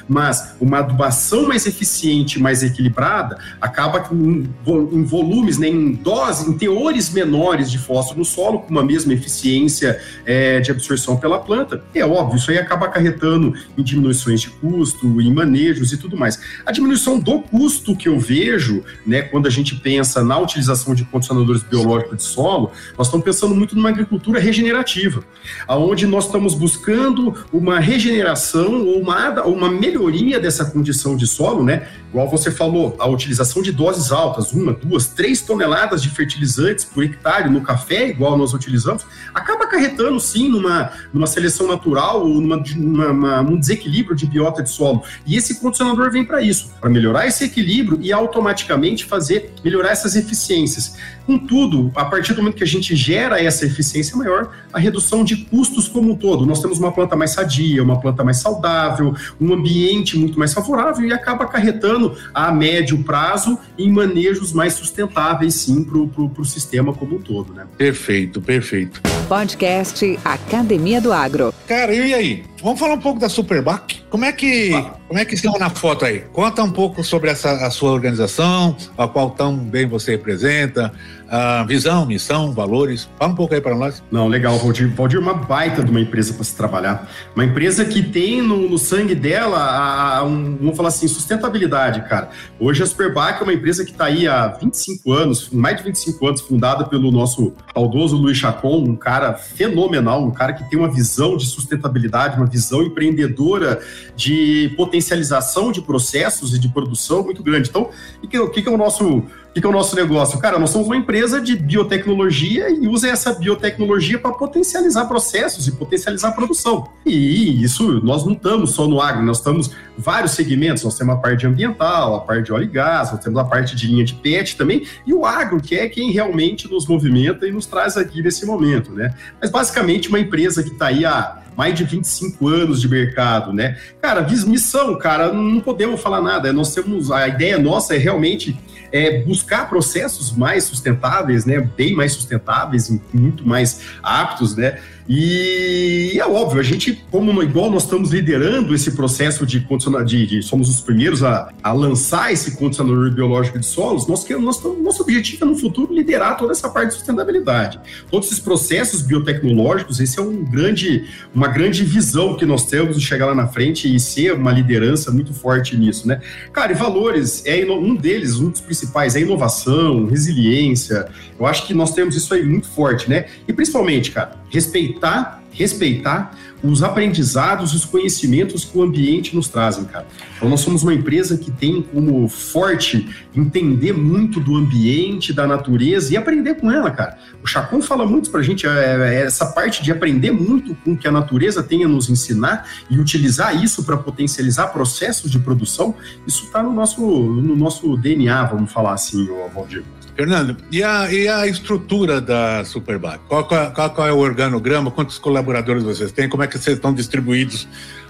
Mas 0.08 0.56
uma 0.60 0.80
adubação 0.80 1.48
mais 1.48 1.66
eficiente, 1.66 2.40
mais 2.40 2.64
equilibrada, 2.64 3.38
acaba 3.60 4.00
com, 4.02 4.16
em 4.16 5.04
volumes, 5.04 5.58
né, 5.58 5.68
em 5.68 5.94
doses, 5.94 6.48
em 6.48 6.58
teores 6.58 7.12
menores 7.12 7.70
de 7.72 7.78
fósforo 7.78 8.20
no 8.20 8.26
solo, 8.26 8.60
com 8.60 8.72
uma 8.72 8.84
mesma 8.84 9.14
eficiência 9.14 10.00
é, 10.26 10.60
de 10.60 10.72
absorção 10.72 11.18
pela 11.18 11.40
planta. 11.40 11.84
É 11.94 12.06
óbvio, 12.06 12.38
isso 12.38 12.52
aí 12.52 12.58
acaba 12.58 12.86
acarretando 12.86 13.54
em 13.78 13.84
diminuições 13.84 14.42
de 14.42 14.50
custo, 14.50 15.22
em 15.22 15.34
manejos 15.34 15.92
e 15.94 15.98
tudo 15.98 16.18
mais. 16.18 16.40
A 16.66 16.72
diminuição 16.72 17.20
do 17.20 17.42
custo 17.42 17.96
que 17.96 18.08
eu 18.08 18.20
vejo, 18.20 18.84
né, 19.06 19.22
quando 19.22 19.48
a 19.48 19.50
gente 19.50 19.76
pensa 19.76 20.24
na 20.24 20.38
utilização 20.40 20.94
de 20.94 21.04
condicionadores 21.06 21.64
biológicos 21.64 22.18
de 22.18 22.24
solo, 22.24 22.72
nós 22.98 23.08
estamos 23.08 23.26
pensando 23.26 23.56
muito 23.56 23.76
numa 23.76 23.90
agricultura 23.90 24.40
regenerativa, 24.40 25.24
aonde 25.68 26.06
nós 26.06 26.26
estamos 26.26 26.54
buscando 26.54 27.36
uma 27.52 27.80
regeneração 27.80 28.86
ou 28.86 29.02
uma, 29.02 29.37
uma 29.46 29.70
melhoria 29.70 30.40
dessa 30.40 30.66
condição 30.66 31.16
de 31.16 31.28
solo, 31.28 31.64
né? 31.64 31.88
Igual 32.10 32.30
você 32.30 32.50
falou, 32.50 32.96
a 33.00 33.08
utilização 33.08 33.62
de 33.62 33.72
doses 33.72 34.12
altas, 34.12 34.54
uma, 34.54 34.74
duas, 34.74 35.08
três 35.08 35.42
toneladas 35.42 36.02
de 36.02 36.10
fertilizantes 36.10 36.86
por 36.86 37.04
hectare 37.04 37.50
no 37.50 37.62
café, 37.62 38.08
igual 38.08 38.38
nós 38.38 38.54
utilizamos, 38.54 39.06
acaba 39.34 39.66
acarretando 39.66 40.20
sim 40.20 40.50
numa, 40.50 40.92
numa 41.14 41.28
seleção 41.28 41.68
natural 41.68 42.22
ou 42.22 42.42
numa, 42.42 42.64
numa, 42.76 43.44
num 43.44 43.60
desequilíbrio 43.60 44.16
de 44.16 44.26
biota 44.26 44.64
de 44.64 44.70
solo. 44.70 45.04
E 45.26 45.36
esse 45.36 45.60
condicionador 45.60 46.12
vem 46.12 46.24
para 46.26 46.42
isso, 46.42 46.72
para 46.80 46.90
melhorar 46.90 47.28
esse 47.28 47.44
equilíbrio 47.44 48.00
e 48.02 48.12
automaticamente 48.12 49.06
fazer 49.06 49.54
melhorar 49.64 49.92
essas 49.92 50.16
eficiências. 50.16 50.96
Contudo, 51.26 51.92
a 51.94 52.06
partir 52.06 52.34
do 52.34 52.42
momento 52.42 52.56
que 52.56 52.64
a 52.64 52.68
gente 52.68 52.96
gera 52.96 53.42
essa 53.44 53.66
eficiência 53.66 54.16
maior, 54.16 54.50
a 54.72 54.80
redução 54.80 55.26
de 55.26 55.36
custos 55.36 55.88
como 55.88 56.12
um 56.12 56.16
todo. 56.16 56.46
Nós 56.46 56.62
temos 56.62 56.80
uma 56.80 56.92
planta 56.92 57.16
mais 57.16 57.32
sadia, 57.32 57.84
uma 57.84 58.00
planta 58.00 58.24
mais 58.24 58.38
saudável, 58.38 59.14
um 59.40 59.54
ambiente 59.54 60.18
muito 60.18 60.38
mais 60.38 60.54
favorável 60.54 61.06
e 61.06 61.14
acaba 61.14 61.44
acarretando 61.46 62.16
a 62.34 62.52
médio 62.52 63.04
prazo 63.04 63.58
em 63.78 63.92
manejos 63.92 64.54
mais 64.54 64.74
sustentáveis, 64.74 65.54
sim, 65.56 65.84
para 65.84 66.42
o 66.42 66.46
sistema 66.46 66.94
como 66.94 67.18
um 67.18 67.22
todo. 67.22 67.54
Né? 67.54 67.66
Perfeito, 67.78 68.42
perfeito. 68.42 69.02
Podcast 69.28 70.18
Academia 70.24 71.02
do 71.02 71.12
Agro. 71.12 71.54
Cara, 71.68 71.94
e 71.94 72.14
aí? 72.14 72.46
Vamos 72.64 72.80
falar 72.80 72.94
um 72.94 73.00
pouco 73.00 73.20
da 73.20 73.30
Superbac? 73.30 74.02
Como 74.10 74.24
é 74.24 74.32
que 74.32 74.72
como 75.08 75.20
é 75.20 75.24
que 75.24 75.36
estão 75.36 75.58
na 75.58 75.70
foto 75.70 76.04
aí? 76.04 76.20
Conta 76.34 76.64
um 76.64 76.72
pouco 76.72 77.04
sobre 77.04 77.30
essa 77.30 77.52
a 77.66 77.70
sua 77.70 77.92
organização, 77.92 78.76
a 78.98 79.08
qual 79.08 79.30
tão 79.30 79.56
bem 79.56 79.88
você 79.88 80.12
representa, 80.12 80.92
a 81.30 81.64
visão, 81.64 82.06
missão, 82.06 82.52
valores. 82.52 83.08
Fala 83.18 83.32
um 83.32 83.36
pouco 83.36 83.54
aí 83.54 83.62
para 83.62 83.76
nós. 83.76 84.04
Não, 84.12 84.28
legal, 84.28 84.58
Valdir. 84.58 84.94
Valdir 84.94 85.18
é 85.18 85.22
uma 85.22 85.34
baita 85.34 85.84
de 85.84 85.92
uma 85.92 86.02
empresa 86.02 86.34
para 86.34 86.44
se 86.44 86.56
trabalhar. 86.56 87.10
Uma 87.36 87.46
empresa 87.46 87.86
que 87.86 88.04
tem 88.04 88.42
no, 88.42 88.70
no 88.70 88.78
sangue 88.78 89.16
dela, 89.16 89.58
a, 89.58 90.18
a, 90.18 90.24
um, 90.24 90.58
vamos 90.58 90.76
falar 90.76 90.90
assim, 90.90 91.08
sustentabilidade, 91.08 92.02
cara. 92.10 92.30
Hoje 92.60 92.84
a 92.84 92.86
Superbac 92.86 93.40
é 93.40 93.44
uma 93.44 93.54
empresa 93.54 93.86
que 93.86 93.92
está 93.92 94.06
aí 94.06 94.28
há 94.28 94.48
25 94.48 95.14
anos, 95.14 95.50
mais 95.50 95.78
de 95.78 95.84
25 95.84 96.28
anos, 96.28 96.42
fundada 96.42 96.86
pelo 96.86 97.12
nosso 97.12 97.54
saudoso 97.74 98.18
Luiz 98.18 98.38
Chacon, 98.38 98.84
um 98.84 98.96
cara 98.96 99.17
fenomenal, 99.34 100.24
um 100.24 100.32
cara 100.32 100.54
que 100.54 100.70
tem 100.70 100.78
uma 100.78 100.92
visão 100.92 101.38
de 101.38 101.46
sustentabilidade, 101.46 102.38
uma 102.38 102.46
visão 102.46 102.84
empreendedora 102.84 103.82
de 104.16 104.74
potencialização 104.76 105.72
de 105.72 105.82
processos 105.82 106.54
e 106.54 106.60
de 106.60 106.70
produção 106.70 107.24
muito 107.24 107.44
grande. 107.44 107.70
Então, 107.70 107.90
o 108.22 108.50
que, 108.50 108.62
que 108.62 108.70
é 108.70 108.72
o 108.72 108.78
nosso 108.78 109.24
que, 109.58 109.62
que 109.62 109.68
é 109.68 109.70
o 109.70 109.74
nosso 109.74 109.96
negócio? 109.96 110.40
Cara, 110.40 110.60
nós 110.60 110.70
somos 110.70 110.88
uma 110.88 110.96
empresa 110.96 111.42
de 111.42 111.56
biotecnologia 111.56 112.70
e 112.70 112.88
usa 112.88 113.10
essa 113.10 113.34
biotecnologia 113.34 114.20
para 114.20 114.32
potencializar 114.32 115.06
processos 115.06 115.68
e 115.68 115.72
potencializar 115.72 116.30
a 116.30 116.32
produção. 116.32 116.90
E 117.06 117.64
isso, 117.64 118.00
nós 118.04 118.24
não 118.26 118.34
estamos 118.34 118.72
só 118.72 118.88
no 118.88 119.02
agro, 119.02 119.24
nós 119.24 119.38
estamos 119.38 119.72
vários 119.98 120.32
segmentos. 120.32 120.84
Nós 120.84 120.98
temos 120.98 121.16
a 121.16 121.18
parte 121.18 121.48
ambiental, 121.48 122.16
a 122.16 122.20
parte 122.22 122.46
de 122.46 122.54
óleo 122.54 122.66
e 122.66 122.68
gás, 122.68 123.12
nós 123.12 123.24
temos 123.24 123.40
a 123.40 123.44
parte 123.44 123.76
de 123.76 123.88
linha 123.88 124.06
de 124.06 124.14
PET 124.14 124.56
também, 124.56 124.86
e 125.06 125.14
o 125.14 125.26
agro, 125.26 125.60
que 125.60 125.76
é 125.76 125.90
quem 125.90 126.12
realmente 126.12 126.70
nos 126.70 126.86
movimenta 126.86 127.48
e 127.48 127.52
nos 127.52 127.66
traz 127.66 127.98
aqui 127.98 128.22
nesse 128.22 128.46
momento, 128.46 128.92
né? 128.92 129.14
Mas 129.42 129.50
basicamente 129.50 130.10
uma 130.10 130.20
empresa 130.20 130.62
que 130.62 130.70
está 130.70 130.88
aí 130.88 131.06
há 131.06 131.42
mais 131.58 131.74
de 131.74 131.84
25 131.84 132.48
anos 132.48 132.80
de 132.80 132.88
mercado, 132.88 133.52
né? 133.52 133.78
Cara, 134.00 134.22
missão, 134.46 134.96
cara, 135.00 135.34
não 135.34 135.60
podemos 135.60 136.00
falar 136.00 136.22
nada. 136.22 136.54
Nós 136.54 136.74
temos 136.76 137.12
a 137.12 137.28
ideia 137.28 137.58
nossa 137.58 137.96
é 137.96 137.98
realmente 137.98 138.56
é, 138.98 139.24
buscar 139.24 139.70
processos 139.70 140.32
mais 140.32 140.64
sustentáveis, 140.64 141.46
né, 141.46 141.60
bem 141.60 141.94
mais 141.94 142.14
sustentáveis, 142.14 142.90
muito 143.14 143.48
mais 143.48 143.82
aptos, 144.02 144.56
né, 144.56 144.80
e 145.10 146.20
é 146.20 146.28
óbvio, 146.28 146.60
a 146.60 146.64
gente, 146.64 147.02
como 147.10 147.42
igual 147.42 147.72
nós 147.72 147.84
estamos 147.84 148.12
liderando 148.12 148.76
esse 148.76 148.92
processo 148.92 149.46
de 149.46 149.62
condicionar, 149.62 150.04
de, 150.04 150.28
de, 150.28 150.42
somos 150.44 150.70
os 150.70 150.82
primeiros 150.82 151.24
a, 151.24 151.54
a 151.64 151.72
lançar 151.72 152.34
esse 152.34 152.58
condicionador 152.58 153.10
biológico 153.12 153.58
de 153.58 153.66
solos, 153.66 154.06
nós 154.06 154.26
queremos, 154.26 154.46
nosso, 154.46 154.74
nosso 154.84 155.02
objetivo 155.02 155.46
é 155.46 155.48
no 155.48 155.56
futuro 155.56 155.94
liderar 155.94 156.38
toda 156.38 156.52
essa 156.52 156.68
parte 156.70 156.90
de 156.90 156.96
sustentabilidade. 156.96 157.80
Todos 158.12 158.28
esses 158.28 158.40
processos 158.40 159.02
biotecnológicos, 159.02 160.02
esse 160.02 160.20
é 160.20 160.22
um 160.22 160.44
grande, 160.44 161.06
uma 161.34 161.48
grande 161.48 161.86
visão 161.86 162.36
que 162.36 162.46
nós 162.46 162.66
temos 162.66 162.98
de 162.98 163.06
chegar 163.06 163.28
lá 163.28 163.36
na 163.36 163.48
frente 163.48 163.94
e 163.94 164.00
ser 164.00 164.34
uma 164.34 164.52
liderança 164.52 165.10
muito 165.10 165.34
forte 165.34 165.78
nisso, 165.78 166.06
né? 166.06 166.20
Cara, 166.52 166.74
e 166.74 166.76
valores, 166.76 167.44
é 167.46 167.66
um 167.66 167.96
deles, 167.96 168.36
um 168.40 168.50
dos 168.50 168.60
principais 168.60 169.16
é 169.16 169.22
inovação, 169.22 170.06
resiliência. 170.06 171.08
Eu 171.40 171.46
acho 171.46 171.66
que 171.66 171.74
nós 171.74 171.94
temos 171.94 172.16
isso 172.16 172.34
aí 172.34 172.44
muito 172.44 172.68
forte, 172.68 173.10
né? 173.10 173.26
E 173.48 173.54
principalmente, 173.54 174.12
cara, 174.12 174.32
respeitar 174.50 175.42
respeitar 175.58 176.38
os 176.64 176.84
aprendizados, 176.84 177.74
os 177.74 177.84
conhecimentos 177.84 178.64
que 178.64 178.78
o 178.78 178.84
ambiente 178.84 179.36
nos 179.36 179.48
trazem, 179.48 179.86
cara. 179.86 180.06
Então 180.36 180.50
nós 180.50 180.62
somos 180.62 180.84
uma 180.84 180.94
empresa 180.94 181.38
que 181.38 181.52
tem 181.52 181.82
como 181.82 182.28
forte 182.28 183.08
entender 183.36 183.94
muito 183.94 184.40
do 184.40 184.56
ambiente, 184.56 185.34
da 185.34 185.48
natureza 185.48 186.14
e 186.14 186.18
aprender 186.18 186.56
com 186.56 186.72
ela, 186.72 186.92
cara. 186.92 187.18
O 187.44 187.48
Chacon 187.48 187.82
fala 187.82 188.06
muito 188.06 188.30
pra 188.30 188.42
gente 188.42 188.68
é, 188.68 188.70
é 188.70 189.22
essa 189.26 189.48
parte 189.48 189.84
de 189.84 189.92
aprender 189.92 190.32
muito 190.32 190.76
com 190.76 190.94
o 190.94 190.98
que 190.98 191.08
a 191.08 191.12
natureza 191.12 191.64
tem 191.64 191.84
a 191.84 191.88
nos 191.88 192.10
ensinar 192.10 192.68
e 192.90 193.00
utilizar 193.00 193.64
isso 193.64 193.84
para 193.84 193.98
potencializar 193.98 194.68
processos 194.68 195.32
de 195.32 195.40
produção. 195.40 195.96
Isso 196.26 196.46
está 196.46 196.62
no 196.62 196.72
nosso, 196.72 197.02
no 197.02 197.56
nosso 197.56 197.98
DNA, 197.98 198.44
vamos 198.46 198.72
falar 198.72 198.94
assim, 198.94 199.28
Valdir. 199.54 199.84
Fernando, 200.18 200.58
e 200.72 200.84
a, 200.84 201.14
e 201.14 201.28
a 201.28 201.46
estrutura 201.46 202.20
da 202.20 202.66
Superbac? 202.66 203.20
Qual, 203.28 203.46
qual, 203.46 203.72
qual, 203.72 204.08
é 204.08 204.12
o 204.12 204.18
organograma? 204.18 204.90
Quantos 204.90 205.20
colaboradores 205.20 205.84
vocês 205.84 206.12
têm? 206.12 206.28
Como 206.28 206.42
é 206.42 206.48
que 206.48 206.58
vocês 206.58 206.76
estão 206.76 206.92
distribuídos 206.92 207.68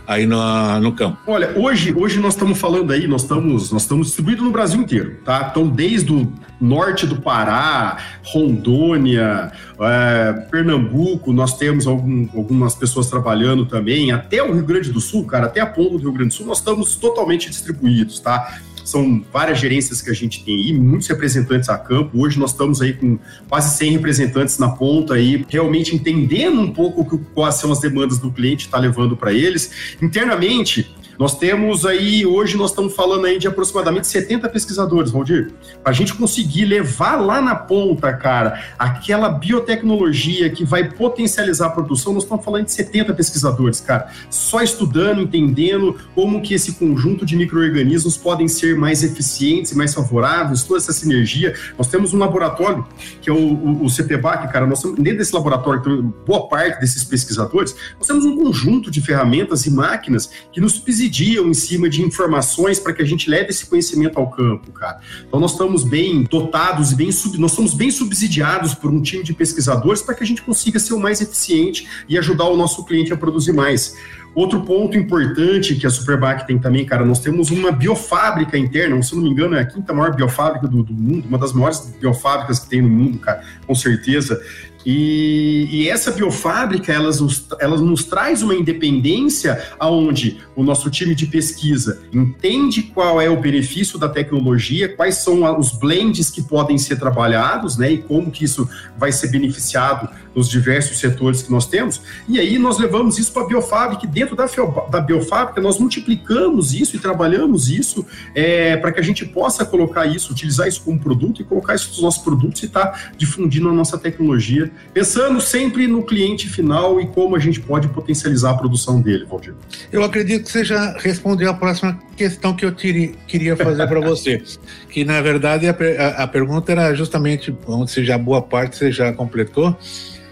aí 0.08 0.26
no, 0.26 0.80
no 0.80 0.94
campo? 0.94 1.18
Olha, 1.28 1.52
hoje, 1.58 1.94
hoje 1.94 2.18
nós 2.18 2.34
estamos 2.34 2.58
falando 2.58 2.94
aí, 2.94 3.06
nós 3.08 3.24
estamos, 3.24 3.74
nós 3.74 3.82
estamos 3.82 4.08
distribuídos 4.08 4.46
no 4.46 4.52
Brasil 4.52 4.80
inteiro, 4.80 5.18
tá? 5.26 5.50
Então, 5.52 5.68
desde 5.68 6.14
o 6.14 6.32
norte 6.62 7.06
do 7.06 7.18
Pará, 7.22 7.98
Rondônia, 8.24 9.52
é, 9.78 10.32
Pernambuco, 10.50 11.34
nós 11.34 11.58
temos 11.58 11.88
algum, 11.88 12.30
algumas 12.34 12.74
pessoas 12.74 13.10
trabalhando 13.10 13.66
também, 13.66 14.14
até 14.14 14.42
o 14.42 14.54
Rio 14.54 14.64
Grande 14.64 14.94
do 14.94 15.02
Sul, 15.02 15.26
cara, 15.26 15.48
até 15.48 15.60
a 15.60 15.66
ponta 15.66 15.98
do 15.98 15.98
Rio 15.98 16.14
Grande 16.14 16.30
do 16.30 16.36
Sul, 16.36 16.46
nós 16.46 16.60
estamos 16.60 16.96
totalmente 16.96 17.50
distribuídos, 17.50 18.22
tá? 18.22 18.60
São 18.88 19.24
várias 19.34 19.60
gerências 19.60 20.02
que 20.02 20.10
a 20.10 20.14
gente 20.14 20.44
tem 20.46 20.56
aí, 20.56 20.74
muitos 20.74 21.08
representantes 21.08 21.68
a 21.68 21.78
campo. 21.78 22.22
Hoje 22.22 22.40
nós 22.40 22.52
estamos 22.52 22.82
aí 22.82 22.94
com 22.94 23.20
quase 23.50 23.78
100 23.78 23.92
representantes 23.92 24.58
na 24.58 24.70
ponta 24.70 25.16
aí, 25.16 25.46
realmente 25.50 25.94
entendendo 25.94 26.62
um 26.62 26.72
pouco 26.72 27.18
quais 27.34 27.56
são 27.56 27.72
as 27.72 27.82
demandas 27.82 28.18
do 28.18 28.32
cliente, 28.32 28.66
está 28.66 28.78
levando 28.78 29.18
para 29.18 29.34
eles. 29.34 29.98
Internamente, 30.02 30.90
nós 31.18 31.38
temos 31.38 31.86
aí, 31.86 32.26
hoje 32.26 32.58
nós 32.58 32.72
estamos 32.72 32.96
falando 32.96 33.26
aí 33.26 33.40
de 33.40 33.48
aproximadamente 33.48 34.08
70 34.08 34.50
pesquisadores, 34.50 35.12
Valdir, 35.12 35.52
para 35.82 35.92
a 35.92 35.96
gente 35.96 36.14
conseguir 36.14 36.66
levar 36.66 37.16
lá 37.16 37.42
na 37.42 37.56
ponta, 37.56 38.14
cara, 38.14 38.62
aquela 38.78 39.30
biotecnologia 39.30 40.50
que 40.50 40.66
vai 40.66 40.90
potencializar 40.90 41.68
a 41.68 41.70
produção, 41.70 42.14
nós 42.14 42.24
estamos 42.24 42.44
falando 42.44 42.66
de 42.66 42.72
70 42.72 43.14
pesquisadores, 43.14 43.80
cara, 43.80 44.12
só 44.30 44.62
estudando, 44.62 45.22
entendendo 45.22 45.98
como 46.14 46.42
que 46.42 46.54
esse 46.54 46.74
conjunto 46.74 47.26
de 47.26 47.36
micro-organismos 47.36 48.18
podem 48.18 48.48
ser 48.48 48.78
mais 48.78 49.04
eficientes 49.04 49.74
mais 49.74 49.94
favoráveis, 49.94 50.64
toda 50.64 50.80
essa 50.80 50.94
sinergia. 50.94 51.54
Nós 51.78 51.88
temos 51.88 52.14
um 52.14 52.18
laboratório, 52.18 52.86
que 53.22 53.30
é 53.30 53.34
o, 53.34 53.38
o, 53.38 53.86
o 53.86 53.90
CPBAC, 53.90 54.52
cara, 54.52 54.66
nós 54.66 54.82
temos, 54.82 54.98
dentro 54.98 55.20
desse 55.20 55.34
laboratório, 55.34 56.14
boa 56.26 56.48
parte 56.48 56.80
desses 56.80 57.04
pesquisadores, 57.04 57.76
nós 57.98 58.08
temos 58.08 58.26
um 58.26 58.38
conjunto 58.38 58.92
de 58.92 59.02
ferramentas 59.02 59.66
e 59.66 59.72
máquinas 59.72 60.30
que 60.52 60.60
nos 60.60 60.78
subsidiam 61.08 61.48
em 61.48 61.54
cima 61.54 61.90
de 61.90 62.02
informações 62.02 62.80
para 62.80 62.94
que 62.94 63.02
a 63.02 63.06
gente 63.06 63.30
leve 63.30 63.50
esse 63.50 63.66
conhecimento 63.66 64.20
ao 64.20 64.30
campo, 64.30 64.72
cara. 64.72 65.00
Então 65.28 65.40
nós 65.40 65.52
estamos 65.52 65.84
bem 65.84 66.24
dotados 66.24 66.92
e 66.92 66.96
bem 66.96 67.12
sub, 67.12 67.38
nós 67.38 67.54
somos 67.54 67.74
bem 67.74 67.90
subsidiados 67.90 68.74
por 68.74 68.92
um 68.92 69.02
time 69.02 69.24
de 69.24 69.34
pesquisadores 69.34 70.02
para 70.02 70.14
que 70.14 70.24
a 70.24 70.28
gente 70.28 70.42
consiga 70.42 70.80
ser 70.80 70.94
o 70.94 71.00
mais 71.00 71.22
eficiente 71.22 71.88
e 72.08 72.18
ajudar 72.18 72.46
o 72.46 72.58
nosso 72.58 72.86
cliente 72.86 73.14
a 73.14 73.18
produzir 73.18 73.54
mais. 73.54 73.96
Outro 74.36 74.62
ponto 74.62 74.96
importante 74.96 75.76
que 75.76 75.88
a 75.88 75.90
Superbac 75.90 76.46
tem 76.46 76.60
também, 76.60 76.86
cara, 76.86 77.04
nós 77.04 77.20
temos 77.20 77.50
uma 77.50 77.72
biofábrica 77.72 78.56
interna, 78.56 79.02
se 79.02 79.16
não 79.16 79.24
me 79.24 79.30
engano, 79.30 79.56
é 79.56 79.62
a 79.62 79.66
quinta 79.66 79.92
maior 79.94 80.14
biofábrica 80.14 80.68
do, 80.68 80.84
do 80.84 80.94
mundo, 80.94 81.28
uma 81.28 81.40
das 81.40 81.54
maiores 81.54 81.92
biofábricas 82.00 82.60
que 82.60 82.70
tem 82.70 82.82
no 82.82 82.90
mundo, 82.90 83.18
cara, 83.18 83.42
com 83.66 83.74
certeza. 83.74 84.40
E, 84.90 85.68
e, 85.70 85.90
essa 85.90 86.12
biofábrica, 86.12 86.94
elas 86.94 87.20
nos, 87.20 87.46
elas 87.60 87.82
nos 87.82 88.06
traz 88.06 88.42
uma 88.42 88.56
independência 88.56 89.62
aonde 89.78 90.38
o 90.56 90.64
nosso 90.64 90.90
time 90.90 91.14
de 91.14 91.26
pesquisa 91.26 92.00
entende 92.14 92.84
qual 92.84 93.20
é 93.20 93.30
o 93.30 93.38
benefício 93.38 94.00
da 94.00 94.08
tecnologia, 94.08 94.88
quais 94.88 95.16
são 95.16 95.60
os 95.60 95.74
blends 95.74 96.30
que 96.30 96.42
podem 96.42 96.78
ser 96.78 96.98
trabalhados, 96.98 97.76
né, 97.76 97.92
e 97.92 97.98
como 97.98 98.32
que 98.32 98.46
isso 98.46 98.70
vai 98.98 99.12
ser 99.12 99.28
beneficiado 99.28 100.10
nos 100.34 100.48
diversos 100.48 101.00
setores 101.00 101.42
que 101.42 101.52
nós 101.52 101.66
temos, 101.66 102.00
e 102.30 102.40
aí 102.40 102.58
nós 102.58 102.78
levamos 102.78 103.18
isso 103.18 103.34
para 103.34 103.42
a 103.42 103.48
biofábrica, 103.48 104.06
e 104.06 104.08
dentro 104.08 104.38
da, 104.38 104.46
da 104.90 105.02
biofábrica 105.02 105.60
nós 105.60 105.80
multiplicamos 105.80 106.74
isso 106.74 106.96
e 106.96 107.00
trabalhamos 107.00 107.70
isso 107.70 108.06
é, 108.34 108.78
para 108.78 108.92
que 108.94 109.00
a 109.00 109.04
gente 109.04 109.26
possa 109.26 109.66
colocar 109.66 110.06
isso, 110.06 110.32
utilizar 110.32 110.68
isso 110.68 110.82
como 110.82 110.98
produto 110.98 111.42
e 111.42 111.44
colocar 111.44 111.76
isso 111.76 111.90
nos 111.90 112.02
nossos 112.02 112.24
produtos 112.24 112.64
e 112.64 112.68
estar 112.68 112.86
tá 112.86 113.12
difundindo 113.18 113.68
a 113.68 113.74
nossa 113.74 113.98
tecnologia, 113.98 114.72
pensando 114.94 115.40
sempre 115.40 115.88
no 115.88 116.04
cliente 116.04 116.50
final 116.50 117.00
e 117.00 117.08
como 117.08 117.36
a 117.36 117.40
gente 117.40 117.60
pode 117.60 117.88
potencializar 117.90 118.52
a 118.52 118.54
produção 118.56 119.02
dele, 119.02 119.26
Valdir. 119.26 119.54
Eu 119.92 120.04
acredito 120.04 120.46
que 120.46 120.52
você 120.52 120.64
já 120.64 120.98
respondeu 120.98 121.50
a 121.50 121.54
próxima 121.54 122.00
questão 122.16 122.56
que 122.56 122.66
eu 122.66 122.72
tiri, 122.72 123.16
queria 123.28 123.56
fazer 123.56 123.88
para 123.88 124.00
você, 124.00 124.42
que 124.90 125.06
na 125.06 125.22
verdade 125.22 125.68
a, 125.68 125.72
a, 125.72 126.24
a 126.24 126.28
pergunta 126.28 126.72
era 126.72 126.94
justamente, 126.94 127.56
onde 127.68 127.92
você 127.92 128.04
já 128.04 128.18
boa 128.18 128.42
parte 128.42 128.78
você 128.78 128.92
já 128.92 129.14
completou, 129.14 129.78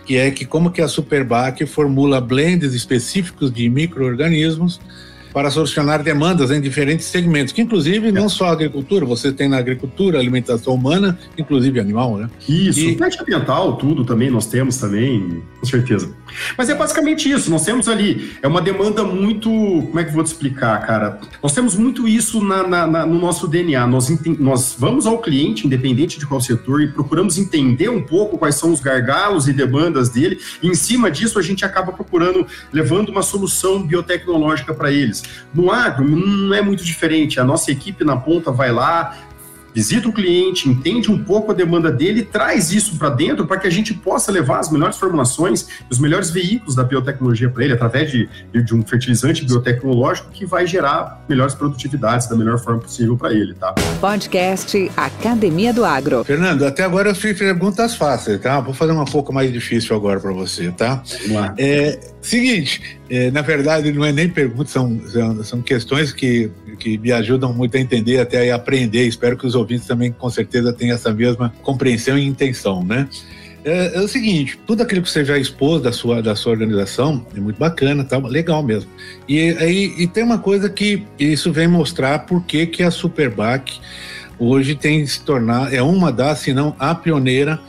que 0.05 0.17
é 0.17 0.31
que 0.31 0.45
como 0.45 0.71
que 0.71 0.81
a 0.81 0.87
Superbac 0.87 1.65
formula 1.65 2.21
blends 2.21 2.73
específicos 2.73 3.51
de 3.51 3.69
micro-organismos 3.69 4.79
para 5.35 5.51
solucionar 5.51 6.01
demandas 6.01 6.49
em 6.49 6.61
diferentes 6.61 7.07
segmentos, 7.07 7.51
que 7.51 7.61
inclusive 7.61 8.09
não 8.09 8.29
só 8.29 8.45
a 8.45 8.51
agricultura, 8.53 9.05
você 9.05 9.33
tem 9.33 9.49
na 9.49 9.57
agricultura, 9.57 10.17
alimentação 10.17 10.73
humana, 10.73 11.19
inclusive 11.37 11.77
animal, 11.77 12.15
né? 12.15 12.29
Isso, 12.47 12.79
e... 12.79 12.97
ambiental, 13.19 13.75
tudo 13.75 14.05
também, 14.05 14.31
nós 14.31 14.45
temos 14.45 14.77
também, 14.77 15.43
com 15.59 15.65
certeza. 15.65 16.09
Mas 16.57 16.69
é 16.69 16.75
basicamente 16.75 17.29
isso, 17.29 17.49
nós 17.49 17.63
temos 17.63 17.87
ali, 17.87 18.37
é 18.41 18.47
uma 18.47 18.61
demanda 18.61 19.03
muito, 19.03 19.49
como 19.49 19.99
é 19.99 20.03
que 20.03 20.09
eu 20.09 20.13
vou 20.13 20.23
te 20.23 20.27
explicar, 20.27 20.85
cara? 20.85 21.19
Nós 21.41 21.53
temos 21.53 21.75
muito 21.75 22.07
isso 22.07 22.43
na, 22.43 22.67
na, 22.67 22.87
na, 22.87 23.05
no 23.05 23.19
nosso 23.19 23.47
DNA, 23.47 23.85
nós, 23.87 24.09
nós 24.39 24.75
vamos 24.77 25.05
ao 25.05 25.19
cliente, 25.19 25.65
independente 25.65 26.19
de 26.19 26.25
qual 26.25 26.41
setor, 26.41 26.81
e 26.81 26.87
procuramos 26.87 27.37
entender 27.37 27.89
um 27.89 28.01
pouco 28.01 28.37
quais 28.37 28.55
são 28.55 28.71
os 28.71 28.79
gargalos 28.79 29.47
e 29.47 29.53
demandas 29.53 30.09
dele, 30.09 30.39
e 30.61 30.67
em 30.67 30.75
cima 30.75 31.09
disso 31.09 31.39
a 31.39 31.41
gente 31.41 31.65
acaba 31.65 31.91
procurando, 31.91 32.45
levando 32.71 33.09
uma 33.09 33.21
solução 33.21 33.81
biotecnológica 33.83 34.73
para 34.73 34.91
eles. 34.91 35.23
No 35.53 35.71
agro, 35.71 36.07
não 36.07 36.53
é 36.53 36.61
muito 36.61 36.83
diferente. 36.83 37.39
A 37.39 37.43
nossa 37.43 37.71
equipe 37.71 38.03
na 38.03 38.17
ponta 38.17 38.51
vai 38.51 38.71
lá, 38.71 39.17
visita 39.75 40.07
o 40.07 40.13
cliente, 40.13 40.69
entende 40.69 41.11
um 41.11 41.21
pouco 41.21 41.51
a 41.51 41.53
demanda 41.53 41.91
dele 41.91 42.21
e 42.21 42.23
traz 42.23 42.71
isso 42.71 42.97
para 42.97 43.09
dentro 43.09 43.45
para 43.45 43.57
que 43.57 43.67
a 43.67 43.69
gente 43.69 43.93
possa 43.93 44.31
levar 44.31 44.59
as 44.59 44.71
melhores 44.71 44.97
formulações, 44.97 45.67
os 45.91 45.99
melhores 45.99 46.31
veículos 46.31 46.75
da 46.75 46.83
biotecnologia 46.83 47.49
para 47.49 47.65
ele, 47.65 47.73
através 47.73 48.09
de, 48.09 48.29
de 48.53 48.73
um 48.73 48.81
fertilizante 48.81 49.43
biotecnológico 49.43 50.31
que 50.31 50.45
vai 50.45 50.65
gerar 50.65 51.25
melhores 51.27 51.53
produtividades 51.53 52.27
da 52.27 52.37
melhor 52.37 52.57
forma 52.57 52.79
possível 52.79 53.17
para 53.17 53.33
ele, 53.33 53.53
tá? 53.53 53.75
Podcast 53.99 54.89
Academia 54.95 55.73
do 55.73 55.83
Agro. 55.83 56.23
Fernando, 56.23 56.63
até 56.65 56.83
agora 56.83 57.09
eu 57.09 57.15
fiz 57.15 57.37
perguntas 57.37 57.95
fáceis, 57.95 58.39
tá? 58.39 58.61
Vou 58.61 58.73
fazer 58.73 58.93
uma 58.93 59.05
pouco 59.05 59.33
mais 59.33 59.51
difícil 59.51 59.93
agora 59.93 60.21
para 60.21 60.31
você, 60.31 60.71
tá? 60.71 61.03
Vamos 61.23 61.35
lá. 61.35 61.53
É, 61.57 61.99
seguinte, 62.25 62.99
é, 63.09 63.31
na 63.31 63.41
verdade 63.41 63.91
não 63.91 64.03
é 64.03 64.11
nem 64.11 64.29
perguntas, 64.29 64.71
são, 64.71 64.99
são, 65.07 65.43
são 65.43 65.61
questões 65.61 66.11
que 66.11 66.51
que 66.75 66.97
me 66.97 67.11
ajudam 67.11 67.53
muito 67.53 67.77
a 67.77 67.79
entender 67.79 68.19
até 68.19 68.51
a 68.51 68.55
aprender. 68.55 69.07
Espero 69.07 69.37
que 69.37 69.47
os 69.47 69.55
ouvintes 69.55 69.87
também, 69.87 70.11
com 70.11 70.29
certeza, 70.29 70.73
tenham 70.73 70.93
essa 70.93 71.13
mesma 71.13 71.53
compreensão 71.63 72.17
e 72.17 72.25
intenção, 72.25 72.83
né? 72.83 73.07
É, 73.63 73.95
é, 73.95 73.99
o 73.99 74.07
seguinte, 74.07 74.59
tudo 74.67 74.83
aquilo 74.83 75.01
que 75.01 75.09
você 75.09 75.25
já 75.25 75.39
expôs 75.39 75.81
da 75.81 75.91
sua, 75.91 76.21
da 76.21 76.35
sua 76.35 76.51
organização 76.51 77.25
é 77.35 77.39
muito 77.39 77.57
bacana, 77.57 78.03
tá 78.03 78.17
legal 78.19 78.61
mesmo. 78.61 78.91
E 79.27 79.39
aí 79.57 79.95
e 79.97 80.05
tem 80.05 80.23
uma 80.23 80.37
coisa 80.37 80.69
que 80.69 81.03
isso 81.17 81.51
vem 81.51 81.67
mostrar 81.67 82.19
por 82.19 82.43
que, 82.43 82.67
que 82.67 82.83
a 82.83 82.91
Superbac 82.91 83.79
hoje 84.37 84.75
tem 84.75 85.03
se 85.07 85.19
tornar, 85.21 85.73
é 85.73 85.81
uma 85.81 86.11
das, 86.11 86.39
se 86.39 86.53
não 86.53 86.75
a 86.77 86.93
pioneira 86.93 87.59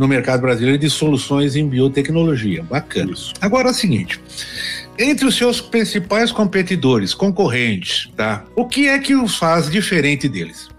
no 0.00 0.08
mercado 0.08 0.40
brasileiro 0.40 0.78
de 0.78 0.88
soluções 0.88 1.54
em 1.54 1.68
biotecnologia. 1.68 2.62
Bacana. 2.62 3.12
Isso. 3.12 3.34
Agora 3.38 3.68
é 3.68 3.70
o 3.70 3.74
seguinte, 3.74 4.18
entre 4.98 5.26
os 5.26 5.36
seus 5.36 5.60
principais 5.60 6.32
competidores, 6.32 7.12
concorrentes, 7.12 8.10
tá? 8.16 8.42
O 8.56 8.64
que 8.64 8.88
é 8.88 8.98
que 8.98 9.14
os 9.14 9.36
faz 9.36 9.70
diferente 9.70 10.26
deles? 10.26 10.69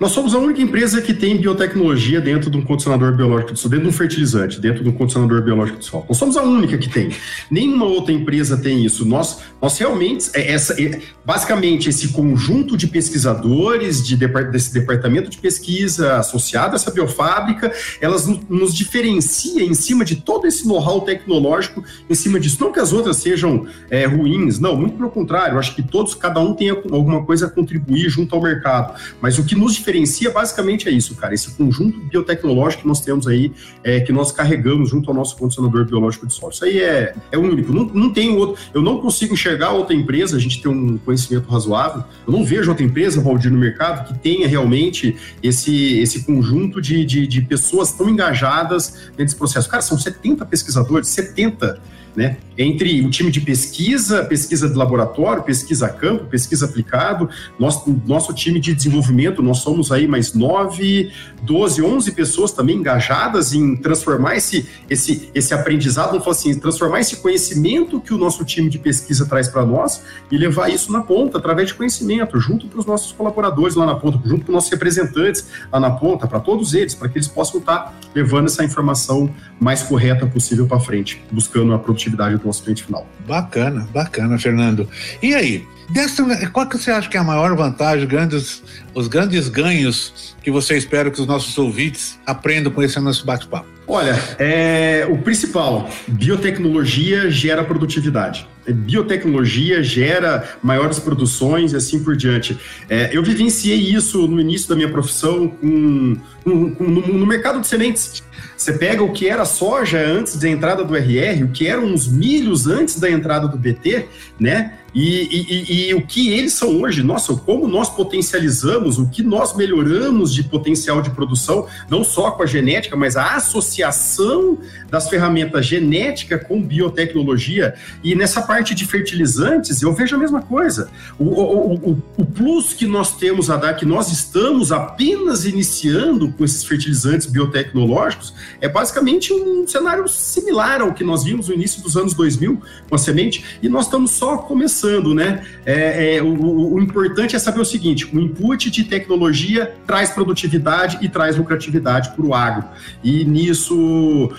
Nós 0.00 0.12
somos 0.12 0.32
a 0.32 0.38
única 0.38 0.62
empresa 0.62 1.02
que 1.02 1.12
tem 1.12 1.36
biotecnologia 1.36 2.20
dentro 2.20 2.48
de 2.48 2.56
um 2.56 2.62
condicionador 2.62 3.16
biológico 3.16 3.52
de 3.52 3.58
solo, 3.58 3.70
dentro 3.70 3.88
de 3.88 3.94
um 3.94 3.98
fertilizante, 3.98 4.60
dentro 4.60 4.84
de 4.84 4.88
um 4.88 4.92
condicionador 4.92 5.42
biológico 5.42 5.80
de 5.80 5.84
solo. 5.84 6.06
Nós 6.08 6.16
somos 6.16 6.36
a 6.36 6.42
única 6.44 6.78
que 6.78 6.88
tem. 6.88 7.10
Nenhuma 7.50 7.84
outra 7.84 8.12
empresa 8.12 8.56
tem 8.56 8.84
isso. 8.84 9.04
Nós, 9.04 9.40
nós 9.60 9.76
realmente, 9.76 10.30
é 10.34 10.52
essa, 10.52 10.80
é, 10.80 11.00
basicamente, 11.26 11.88
esse 11.88 12.08
conjunto 12.08 12.76
de 12.76 12.86
pesquisadores 12.86 14.06
de, 14.06 14.16
desse 14.16 14.72
departamento 14.72 15.28
de 15.28 15.38
pesquisa 15.38 16.18
associado 16.18 16.74
a 16.74 16.76
essa 16.76 16.92
biofábrica, 16.92 17.72
elas 18.00 18.28
nos 18.48 18.72
diferencia 18.76 19.64
em 19.64 19.74
cima 19.74 20.04
de 20.04 20.16
todo 20.16 20.46
esse 20.46 20.64
know-how 20.64 21.00
tecnológico, 21.00 21.82
em 22.08 22.14
cima 22.14 22.38
disso. 22.38 22.58
Não 22.60 22.70
que 22.70 22.78
as 22.78 22.92
outras 22.92 23.16
sejam 23.16 23.66
é, 23.90 24.06
ruins, 24.06 24.60
não, 24.60 24.76
muito 24.76 24.96
pelo 24.96 25.10
contrário. 25.10 25.54
Eu 25.54 25.58
acho 25.58 25.74
que 25.74 25.82
todos, 25.82 26.14
cada 26.14 26.38
um 26.38 26.54
tem 26.54 26.70
alguma 26.70 27.24
coisa 27.24 27.46
a 27.46 27.50
contribuir 27.50 28.08
junto 28.08 28.32
ao 28.36 28.40
mercado. 28.40 28.94
Mas 29.20 29.40
o 29.40 29.44
que 29.44 29.56
nos 29.56 29.74
diferencia 29.74 29.87
basicamente 30.32 30.88
é 30.88 30.92
isso, 30.92 31.14
cara. 31.14 31.34
Esse 31.34 31.50
conjunto 31.52 31.98
biotecnológico 32.00 32.82
que 32.82 32.88
nós 32.88 33.00
temos 33.00 33.26
aí, 33.26 33.52
é, 33.82 34.00
que 34.00 34.12
nós 34.12 34.32
carregamos 34.32 34.90
junto 34.90 35.10
ao 35.10 35.16
nosso 35.16 35.36
condicionador 35.36 35.84
biológico 35.84 36.26
de 36.26 36.34
solo. 36.34 36.52
Isso 36.52 36.64
aí 36.64 36.80
é, 36.80 37.14
é 37.30 37.38
único. 37.38 37.72
Não, 37.72 37.84
não 37.84 38.12
tem 38.12 38.36
outro. 38.36 38.60
Eu 38.72 38.82
não 38.82 39.00
consigo 39.00 39.34
enxergar 39.34 39.72
outra 39.72 39.94
empresa, 39.94 40.36
a 40.36 40.40
gente 40.40 40.62
tem 40.62 40.70
um 40.70 40.98
conhecimento 40.98 41.48
razoável. 41.48 42.04
Eu 42.26 42.32
não 42.32 42.44
vejo 42.44 42.70
outra 42.70 42.84
empresa, 42.84 43.20
Valdir, 43.20 43.50
no 43.50 43.58
mercado 43.58 44.08
que 44.08 44.18
tenha 44.18 44.46
realmente 44.46 45.16
esse, 45.42 45.98
esse 45.98 46.24
conjunto 46.24 46.80
de, 46.80 47.04
de, 47.04 47.26
de 47.26 47.42
pessoas 47.42 47.92
tão 47.92 48.08
engajadas 48.08 49.10
desse 49.16 49.36
processo. 49.36 49.68
Cara, 49.68 49.82
são 49.82 49.98
70 49.98 50.44
pesquisadores, 50.46 51.08
70 51.08 51.80
né? 52.18 52.36
Entre 52.58 53.00
o 53.06 53.10
time 53.10 53.30
de 53.30 53.40
pesquisa, 53.40 54.24
pesquisa 54.24 54.68
de 54.68 54.74
laboratório, 54.74 55.44
pesquisa 55.44 55.88
campo, 55.88 56.24
pesquisa 56.24 56.66
aplicado, 56.66 57.30
nosso, 57.56 57.96
nosso 58.04 58.34
time 58.34 58.58
de 58.58 58.74
desenvolvimento, 58.74 59.40
nós 59.40 59.58
somos 59.58 59.92
aí 59.92 60.08
mais 60.08 60.34
9, 60.34 61.12
12, 61.42 61.80
11 61.80 62.10
pessoas 62.10 62.50
também 62.50 62.78
engajadas 62.78 63.52
em 63.54 63.76
transformar 63.76 64.34
esse, 64.34 64.68
esse, 64.90 65.30
esse 65.32 65.54
aprendizado, 65.54 66.08
vamos 66.08 66.24
falar 66.24 66.34
assim, 66.34 66.58
transformar 66.58 66.98
esse 66.98 67.18
conhecimento 67.18 68.00
que 68.00 68.12
o 68.12 68.18
nosso 68.18 68.44
time 68.44 68.68
de 68.68 68.80
pesquisa 68.80 69.24
traz 69.24 69.46
para 69.46 69.64
nós 69.64 70.02
e 70.28 70.36
levar 70.36 70.70
isso 70.70 70.90
na 70.92 71.02
ponta, 71.02 71.38
através 71.38 71.68
de 71.68 71.74
conhecimento, 71.74 72.40
junto 72.40 72.66
para 72.66 72.80
os 72.80 72.86
nossos 72.86 73.12
colaboradores 73.12 73.76
lá 73.76 73.86
na 73.86 73.94
ponta, 73.94 74.18
junto 74.28 74.48
os 74.48 74.52
nossos 74.52 74.70
representantes 74.70 75.46
lá 75.72 75.78
na 75.78 75.92
ponta, 75.92 76.26
para 76.26 76.40
todos 76.40 76.74
eles, 76.74 76.96
para 76.96 77.08
que 77.08 77.16
eles 77.16 77.28
possam 77.28 77.60
estar 77.60 77.96
levando 78.12 78.46
essa 78.46 78.64
informação 78.64 79.32
mais 79.60 79.84
correta 79.84 80.26
possível 80.26 80.66
para 80.66 80.80
frente, 80.80 81.22
buscando 81.30 81.72
a 81.72 81.78
produtividade 81.78 82.07
produtividade 82.08 82.36
do 82.36 82.46
nosso 82.46 82.62
cliente 82.62 82.84
final. 82.84 83.06
Bacana, 83.26 83.86
bacana, 83.92 84.38
Fernando. 84.38 84.88
E 85.22 85.34
aí, 85.34 85.66
dessa, 85.90 86.24
qual 86.50 86.66
que 86.66 86.78
você 86.78 86.90
acha 86.90 87.08
que 87.08 87.16
é 87.16 87.20
a 87.20 87.24
maior 87.24 87.54
vantagem, 87.54 88.06
grandes, 88.06 88.62
os 88.94 89.08
grandes 89.08 89.48
ganhos 89.48 90.36
que 90.42 90.50
você 90.50 90.76
espera 90.76 91.10
que 91.10 91.20
os 91.20 91.26
nossos 91.26 91.56
ouvintes 91.58 92.18
aprendam 92.26 92.72
com 92.72 92.82
esse 92.82 92.98
nosso 93.00 93.24
bate-papo? 93.24 93.66
Olha, 93.86 94.18
é, 94.38 95.06
o 95.10 95.18
principal, 95.18 95.88
biotecnologia 96.06 97.30
gera 97.30 97.64
produtividade. 97.64 98.46
Biotecnologia 98.72 99.82
gera 99.82 100.56
maiores 100.62 100.98
produções 100.98 101.72
e 101.72 101.76
assim 101.76 102.02
por 102.02 102.16
diante. 102.16 102.58
É, 102.88 103.10
eu 103.12 103.22
vivenciei 103.22 103.76
isso 103.76 104.26
no 104.26 104.40
início 104.40 104.68
da 104.68 104.76
minha 104.76 104.90
profissão 104.90 105.48
com, 105.48 106.16
com, 106.44 106.74
com 106.74 106.84
no, 106.84 107.00
no 107.06 107.26
mercado 107.26 107.60
de 107.60 107.66
sementes. 107.66 108.22
Você 108.56 108.72
pega 108.72 109.02
o 109.02 109.12
que 109.12 109.28
era 109.28 109.44
soja 109.44 109.98
antes 110.04 110.36
da 110.36 110.48
entrada 110.48 110.84
do 110.84 110.96
RR, 110.96 111.44
o 111.44 111.48
que 111.48 111.66
eram 111.66 111.94
os 111.94 112.08
milhos 112.08 112.66
antes 112.66 112.98
da 112.98 113.08
entrada 113.08 113.46
do 113.46 113.56
BT, 113.56 114.06
né? 114.38 114.74
E, 114.94 115.28
e, 115.30 115.88
e, 115.88 115.94
o 115.94 116.02
que 116.02 116.30
eles 116.32 116.54
são 116.54 116.80
hoje, 116.80 117.02
nossa, 117.02 117.34
como 117.34 117.68
nós 117.68 117.90
potencializamos, 117.90 118.98
o 118.98 119.08
que 119.08 119.22
nós 119.22 119.54
melhoramos 119.54 120.32
de 120.32 120.42
potencial 120.42 121.02
de 121.02 121.10
produção, 121.10 121.66
não 121.90 122.02
só 122.02 122.30
com 122.30 122.42
a 122.42 122.46
genética, 122.46 122.96
mas 122.96 123.16
a 123.16 123.36
associação 123.36 124.58
das 124.90 125.08
ferramentas 125.08 125.66
genética 125.66 126.38
com 126.38 126.62
biotecnologia. 126.62 127.74
E 128.02 128.14
nessa 128.14 128.40
parte 128.40 128.74
de 128.74 128.86
fertilizantes, 128.86 129.82
eu 129.82 129.92
vejo 129.92 130.16
a 130.16 130.18
mesma 130.18 130.40
coisa. 130.40 130.90
O, 131.18 131.24
o, 131.24 131.74
o, 131.74 132.02
o 132.16 132.24
plus 132.24 132.72
que 132.72 132.86
nós 132.86 133.16
temos 133.16 133.50
a 133.50 133.56
dar, 133.56 133.74
que 133.74 133.84
nós 133.84 134.10
estamos 134.10 134.72
apenas 134.72 135.44
iniciando 135.44 136.32
com 136.32 136.44
esses 136.44 136.64
fertilizantes 136.64 137.26
biotecnológicos, 137.26 138.32
é 138.60 138.68
basicamente 138.68 139.32
um 139.32 139.66
cenário 139.66 140.08
similar 140.08 140.80
ao 140.80 140.94
que 140.94 141.04
nós 141.04 141.24
vimos 141.24 141.48
no 141.48 141.54
início 141.54 141.82
dos 141.82 141.96
anos 141.96 142.14
2000 142.14 142.60
com 142.88 142.94
a 142.94 142.98
semente, 142.98 143.44
e 143.62 143.68
nós 143.68 143.84
estamos 143.84 144.12
só 144.12 144.38
começando 144.38 144.77
pensando, 144.78 145.14
né? 145.14 145.44
É, 145.66 146.16
é, 146.16 146.22
o, 146.22 146.74
o, 146.74 146.80
importante 146.80 147.34
é 147.34 147.38
saber 147.38 147.60
o 147.60 147.64
seguinte: 147.64 148.08
o 148.14 148.20
input 148.20 148.70
de 148.70 148.84
tecnologia 148.84 149.74
traz 149.86 150.10
produtividade 150.10 150.98
e 151.00 151.08
traz 151.08 151.36
lucratividade 151.36 152.10
para 152.10 152.24
o 152.24 152.34
agro. 152.34 152.64
E 153.02 153.24
nisso 153.24 154.30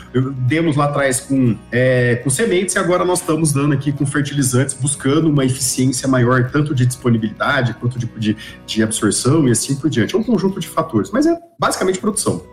demos 0.48 0.76
lá 0.76 0.86
atrás 0.86 1.20
com, 1.20 1.56
é, 1.72 2.16
com 2.24 2.30
sementes 2.30 2.76
e 2.76 2.80
agora 2.80 3.04
nós 3.04 3.20
estamos 3.20 3.52
dando 3.52 3.74
aqui 3.74 3.92
com 3.92 4.06
fertilizantes, 4.06 4.74
buscando 4.74 5.30
uma 5.30 5.44
eficiência 5.44 6.08
maior, 6.08 6.50
tanto 6.50 6.74
de 6.74 6.86
disponibilidade 6.86 7.74
quanto 7.74 8.00
de, 8.00 8.08
de, 8.18 8.38
de 8.66 8.84
absorção 8.84 9.48
e 9.48 9.52
assim 9.52 9.76
por 9.76 9.90
diante. 9.90 10.16
É 10.16 10.18
um 10.18 10.24
conjunto 10.24 10.60
de 10.60 10.68
fatores, 10.68 11.12
mas 11.12 11.26
é 11.26 11.38
basicamente 11.60 12.00
produção. 12.00 12.44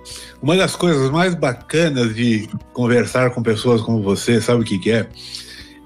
Uma 0.43 0.57
das 0.57 0.75
coisas 0.75 1.11
mais 1.11 1.35
bacanas 1.35 2.15
de 2.15 2.49
conversar 2.73 3.31
com 3.31 3.43
pessoas 3.43 3.81
como 3.81 4.03
você, 4.03 4.41
sabe 4.41 4.63
o 4.63 4.65
que, 4.65 4.79
que 4.79 4.91
é? 4.91 5.09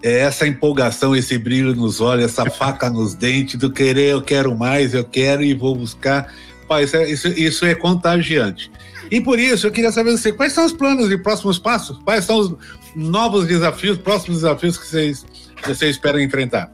É 0.02 0.20
essa 0.20 0.46
empolgação, 0.46 1.14
esse 1.14 1.36
brilho 1.38 1.74
nos 1.74 2.00
olhos, 2.00 2.24
essa 2.24 2.48
faca 2.50 2.88
nos 2.88 3.14
dentes, 3.14 3.56
do 3.56 3.70
querer, 3.70 4.12
eu 4.12 4.22
quero 4.22 4.56
mais, 4.56 4.94
eu 4.94 5.04
quero 5.04 5.42
e 5.42 5.54
vou 5.54 5.74
buscar. 5.74 6.32
Pai, 6.68 6.84
isso, 6.84 6.96
é, 6.96 7.10
isso, 7.10 7.28
isso 7.28 7.66
é 7.66 7.74
contagiante. 7.74 8.70
E 9.10 9.20
por 9.20 9.38
isso 9.38 9.66
eu 9.66 9.72
queria 9.72 9.90
saber 9.90 10.12
você, 10.12 10.32
quais 10.32 10.52
são 10.52 10.64
os 10.64 10.72
planos 10.72 11.10
e 11.10 11.18
próximos 11.18 11.58
passos? 11.58 11.98
Quais 12.04 12.24
são 12.24 12.38
os 12.38 12.54
novos 12.94 13.46
desafios, 13.46 13.98
próximos 13.98 14.38
desafios 14.38 14.78
que 14.78 14.86
vocês, 14.86 15.26
vocês 15.66 15.96
esperam 15.96 16.20
enfrentar? 16.20 16.70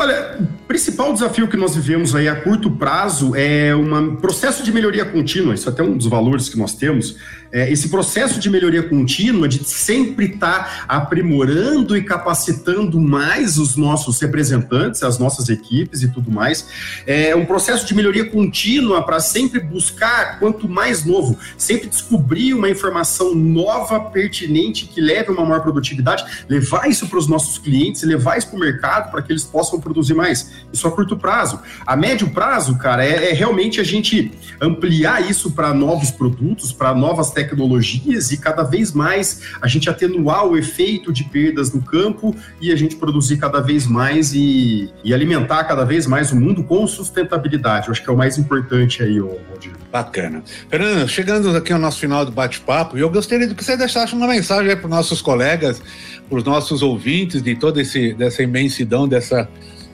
Olha, 0.00 0.36
o 0.38 0.46
principal 0.68 1.12
desafio 1.12 1.48
que 1.48 1.56
nós 1.56 1.74
vivemos 1.74 2.14
aí 2.14 2.28
a 2.28 2.36
curto 2.36 2.70
prazo 2.70 3.34
é 3.34 3.74
um 3.74 4.14
processo 4.14 4.62
de 4.62 4.70
melhoria 4.70 5.04
contínua, 5.04 5.56
isso 5.56 5.68
é 5.68 5.72
até 5.72 5.82
um 5.82 5.96
dos 5.96 6.06
valores 6.06 6.48
que 6.48 6.56
nós 6.56 6.72
temos, 6.72 7.16
é, 7.50 7.70
esse 7.72 7.88
processo 7.88 8.38
de 8.38 8.48
melhoria 8.48 8.82
contínua, 8.82 9.48
de 9.48 9.64
sempre 9.64 10.26
estar 10.26 10.64
tá 10.64 10.84
aprimorando 10.86 11.96
e 11.96 12.02
capacitando 12.04 13.00
mais 13.00 13.58
os 13.58 13.74
nossos 13.74 14.20
representantes, 14.20 15.02
as 15.02 15.18
nossas 15.18 15.48
equipes 15.48 16.02
e 16.02 16.08
tudo 16.08 16.30
mais, 16.30 16.68
é 17.04 17.34
um 17.34 17.44
processo 17.44 17.86
de 17.86 17.94
melhoria 17.94 18.26
contínua 18.26 19.02
para 19.02 19.18
sempre 19.18 19.58
buscar, 19.58 20.38
quanto 20.38 20.68
mais 20.68 21.04
novo, 21.04 21.36
sempre 21.56 21.88
descobrir 21.88 22.54
uma 22.54 22.68
informação 22.68 23.34
nova, 23.34 23.98
pertinente, 23.98 24.86
que 24.86 25.00
leve 25.00 25.30
a 25.30 25.32
uma 25.32 25.44
maior 25.44 25.62
produtividade, 25.62 26.44
levar 26.48 26.88
isso 26.88 27.08
para 27.08 27.18
os 27.18 27.26
nossos 27.26 27.58
clientes, 27.58 28.02
levar 28.02 28.38
isso 28.38 28.48
para 28.48 28.56
o 28.56 28.60
mercado 28.60 29.10
para 29.10 29.22
que 29.22 29.32
eles 29.32 29.44
possam 29.44 29.80
produzir 29.88 30.14
mais. 30.14 30.52
Isso 30.72 30.86
a 30.86 30.90
curto 30.90 31.16
prazo. 31.16 31.60
A 31.86 31.96
médio 31.96 32.30
prazo, 32.30 32.76
cara, 32.76 33.04
é, 33.04 33.30
é 33.30 33.32
realmente 33.32 33.80
a 33.80 33.84
gente 33.84 34.30
ampliar 34.60 35.28
isso 35.28 35.52
para 35.52 35.72
novos 35.72 36.10
produtos, 36.10 36.72
para 36.72 36.94
novas 36.94 37.30
tecnologias 37.30 38.30
e 38.30 38.36
cada 38.36 38.62
vez 38.62 38.92
mais 38.92 39.42
a 39.60 39.66
gente 39.66 39.88
atenuar 39.88 40.46
o 40.46 40.56
efeito 40.56 41.12
de 41.12 41.24
perdas 41.24 41.72
no 41.72 41.80
campo 41.80 42.34
e 42.60 42.72
a 42.72 42.76
gente 42.76 42.96
produzir 42.96 43.38
cada 43.38 43.60
vez 43.60 43.86
mais 43.86 44.32
e, 44.34 44.90
e 45.02 45.14
alimentar 45.14 45.64
cada 45.64 45.84
vez 45.84 46.06
mais 46.06 46.32
o 46.32 46.36
mundo 46.36 46.62
com 46.62 46.86
sustentabilidade. 46.86 47.88
Eu 47.88 47.92
acho 47.92 48.02
que 48.02 48.10
é 48.10 48.12
o 48.12 48.16
mais 48.16 48.38
importante 48.38 49.02
aí, 49.02 49.18
Valdir. 49.18 49.72
Bacana. 49.90 50.42
Fernando, 50.68 51.08
chegando 51.08 51.56
aqui 51.56 51.72
ao 51.72 51.78
nosso 51.78 51.98
final 51.98 52.24
do 52.24 52.30
bate-papo, 52.30 52.98
eu 52.98 53.08
gostaria 53.08 53.46
de 53.46 53.54
que 53.54 53.64
você 53.64 53.76
deixasse 53.76 54.14
uma 54.14 54.26
mensagem 54.26 54.76
para 54.76 54.84
os 54.84 54.90
nossos 54.90 55.22
colegas, 55.22 55.80
para 56.28 56.38
os 56.38 56.44
nossos 56.44 56.82
ouvintes 56.82 57.42
de 57.42 57.54
toda 57.56 57.82
dessa 58.16 58.42
imensidão, 58.42 59.08
dessa 59.08 59.48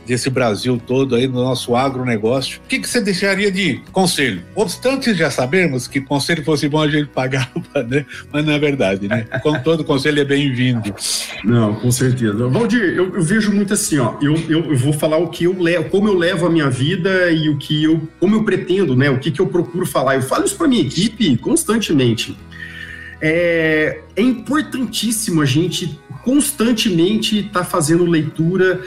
desse 0.07 0.31
Brasil 0.31 0.81
todo 0.85 1.15
aí 1.15 1.27
no 1.27 1.43
nosso 1.43 1.75
agronegócio, 1.75 2.61
o 2.65 2.69
que, 2.69 2.79
que 2.79 2.89
você 2.89 3.01
deixaria 3.01 3.51
de 3.51 3.81
conselho? 3.93 4.43
Obstante 4.55 5.15
já 5.15 5.31
sabermos 5.31 5.87
que 5.87 6.01
conselho 6.01 6.45
fosse 6.45 6.69
bom 6.69 6.83
a 6.83 6.89
gente 6.89 7.09
pagava, 7.09 7.51
né? 7.89 8.05
Mas 8.33 8.45
não 8.45 8.53
é 8.53 8.59
verdade, 8.59 9.09
né? 9.09 9.25
Com 9.43 9.59
todo 9.61 9.85
conselho 9.85 10.21
é 10.21 10.25
bem-vindo. 10.25 10.95
Não, 11.43 11.75
com 11.75 11.91
certeza. 11.91 12.49
Valdir, 12.49 12.83
eu, 12.83 13.15
eu, 13.15 13.23
vejo 13.23 13.53
muito 13.53 13.73
assim, 13.75 13.99
ó, 13.99 14.15
eu, 14.21 14.35
eu, 14.49 14.65
eu, 14.71 14.77
vou 14.77 14.93
falar 14.93 15.19
o 15.19 15.29
que 15.29 15.45
eu 15.45 15.61
levo, 15.61 15.89
como 15.91 16.09
eu 16.09 16.15
levo 16.15 16.47
a 16.47 16.51
minha 16.51 16.71
vida 16.71 17.31
e 17.31 17.49
o 17.49 17.57
que 17.59 17.85
eu, 17.85 18.09
como 18.21 18.37
eu 18.37 18.45
pretendo, 18.45 18.97
né? 18.97 19.11
O 19.11 19.19
que, 19.19 19.31
que 19.31 19.41
eu 19.41 19.47
procuro 19.47 19.87
falar. 19.87 20.17
Eu 20.17 20.23
falo 20.23 20.45
isso 20.45 20.57
para 20.57 20.69
minha 20.69 20.83
equipe 20.83 21.37
constantemente. 21.39 22.37
É, 23.21 24.01
é 24.17 24.23
importantíssimo 24.23 25.41
a 25.41 25.47
gente 25.47 25.99
constantemente 26.25 27.39
estar 27.39 27.61
tá 27.61 27.65
fazendo 27.65 28.05
leitura 28.05 28.81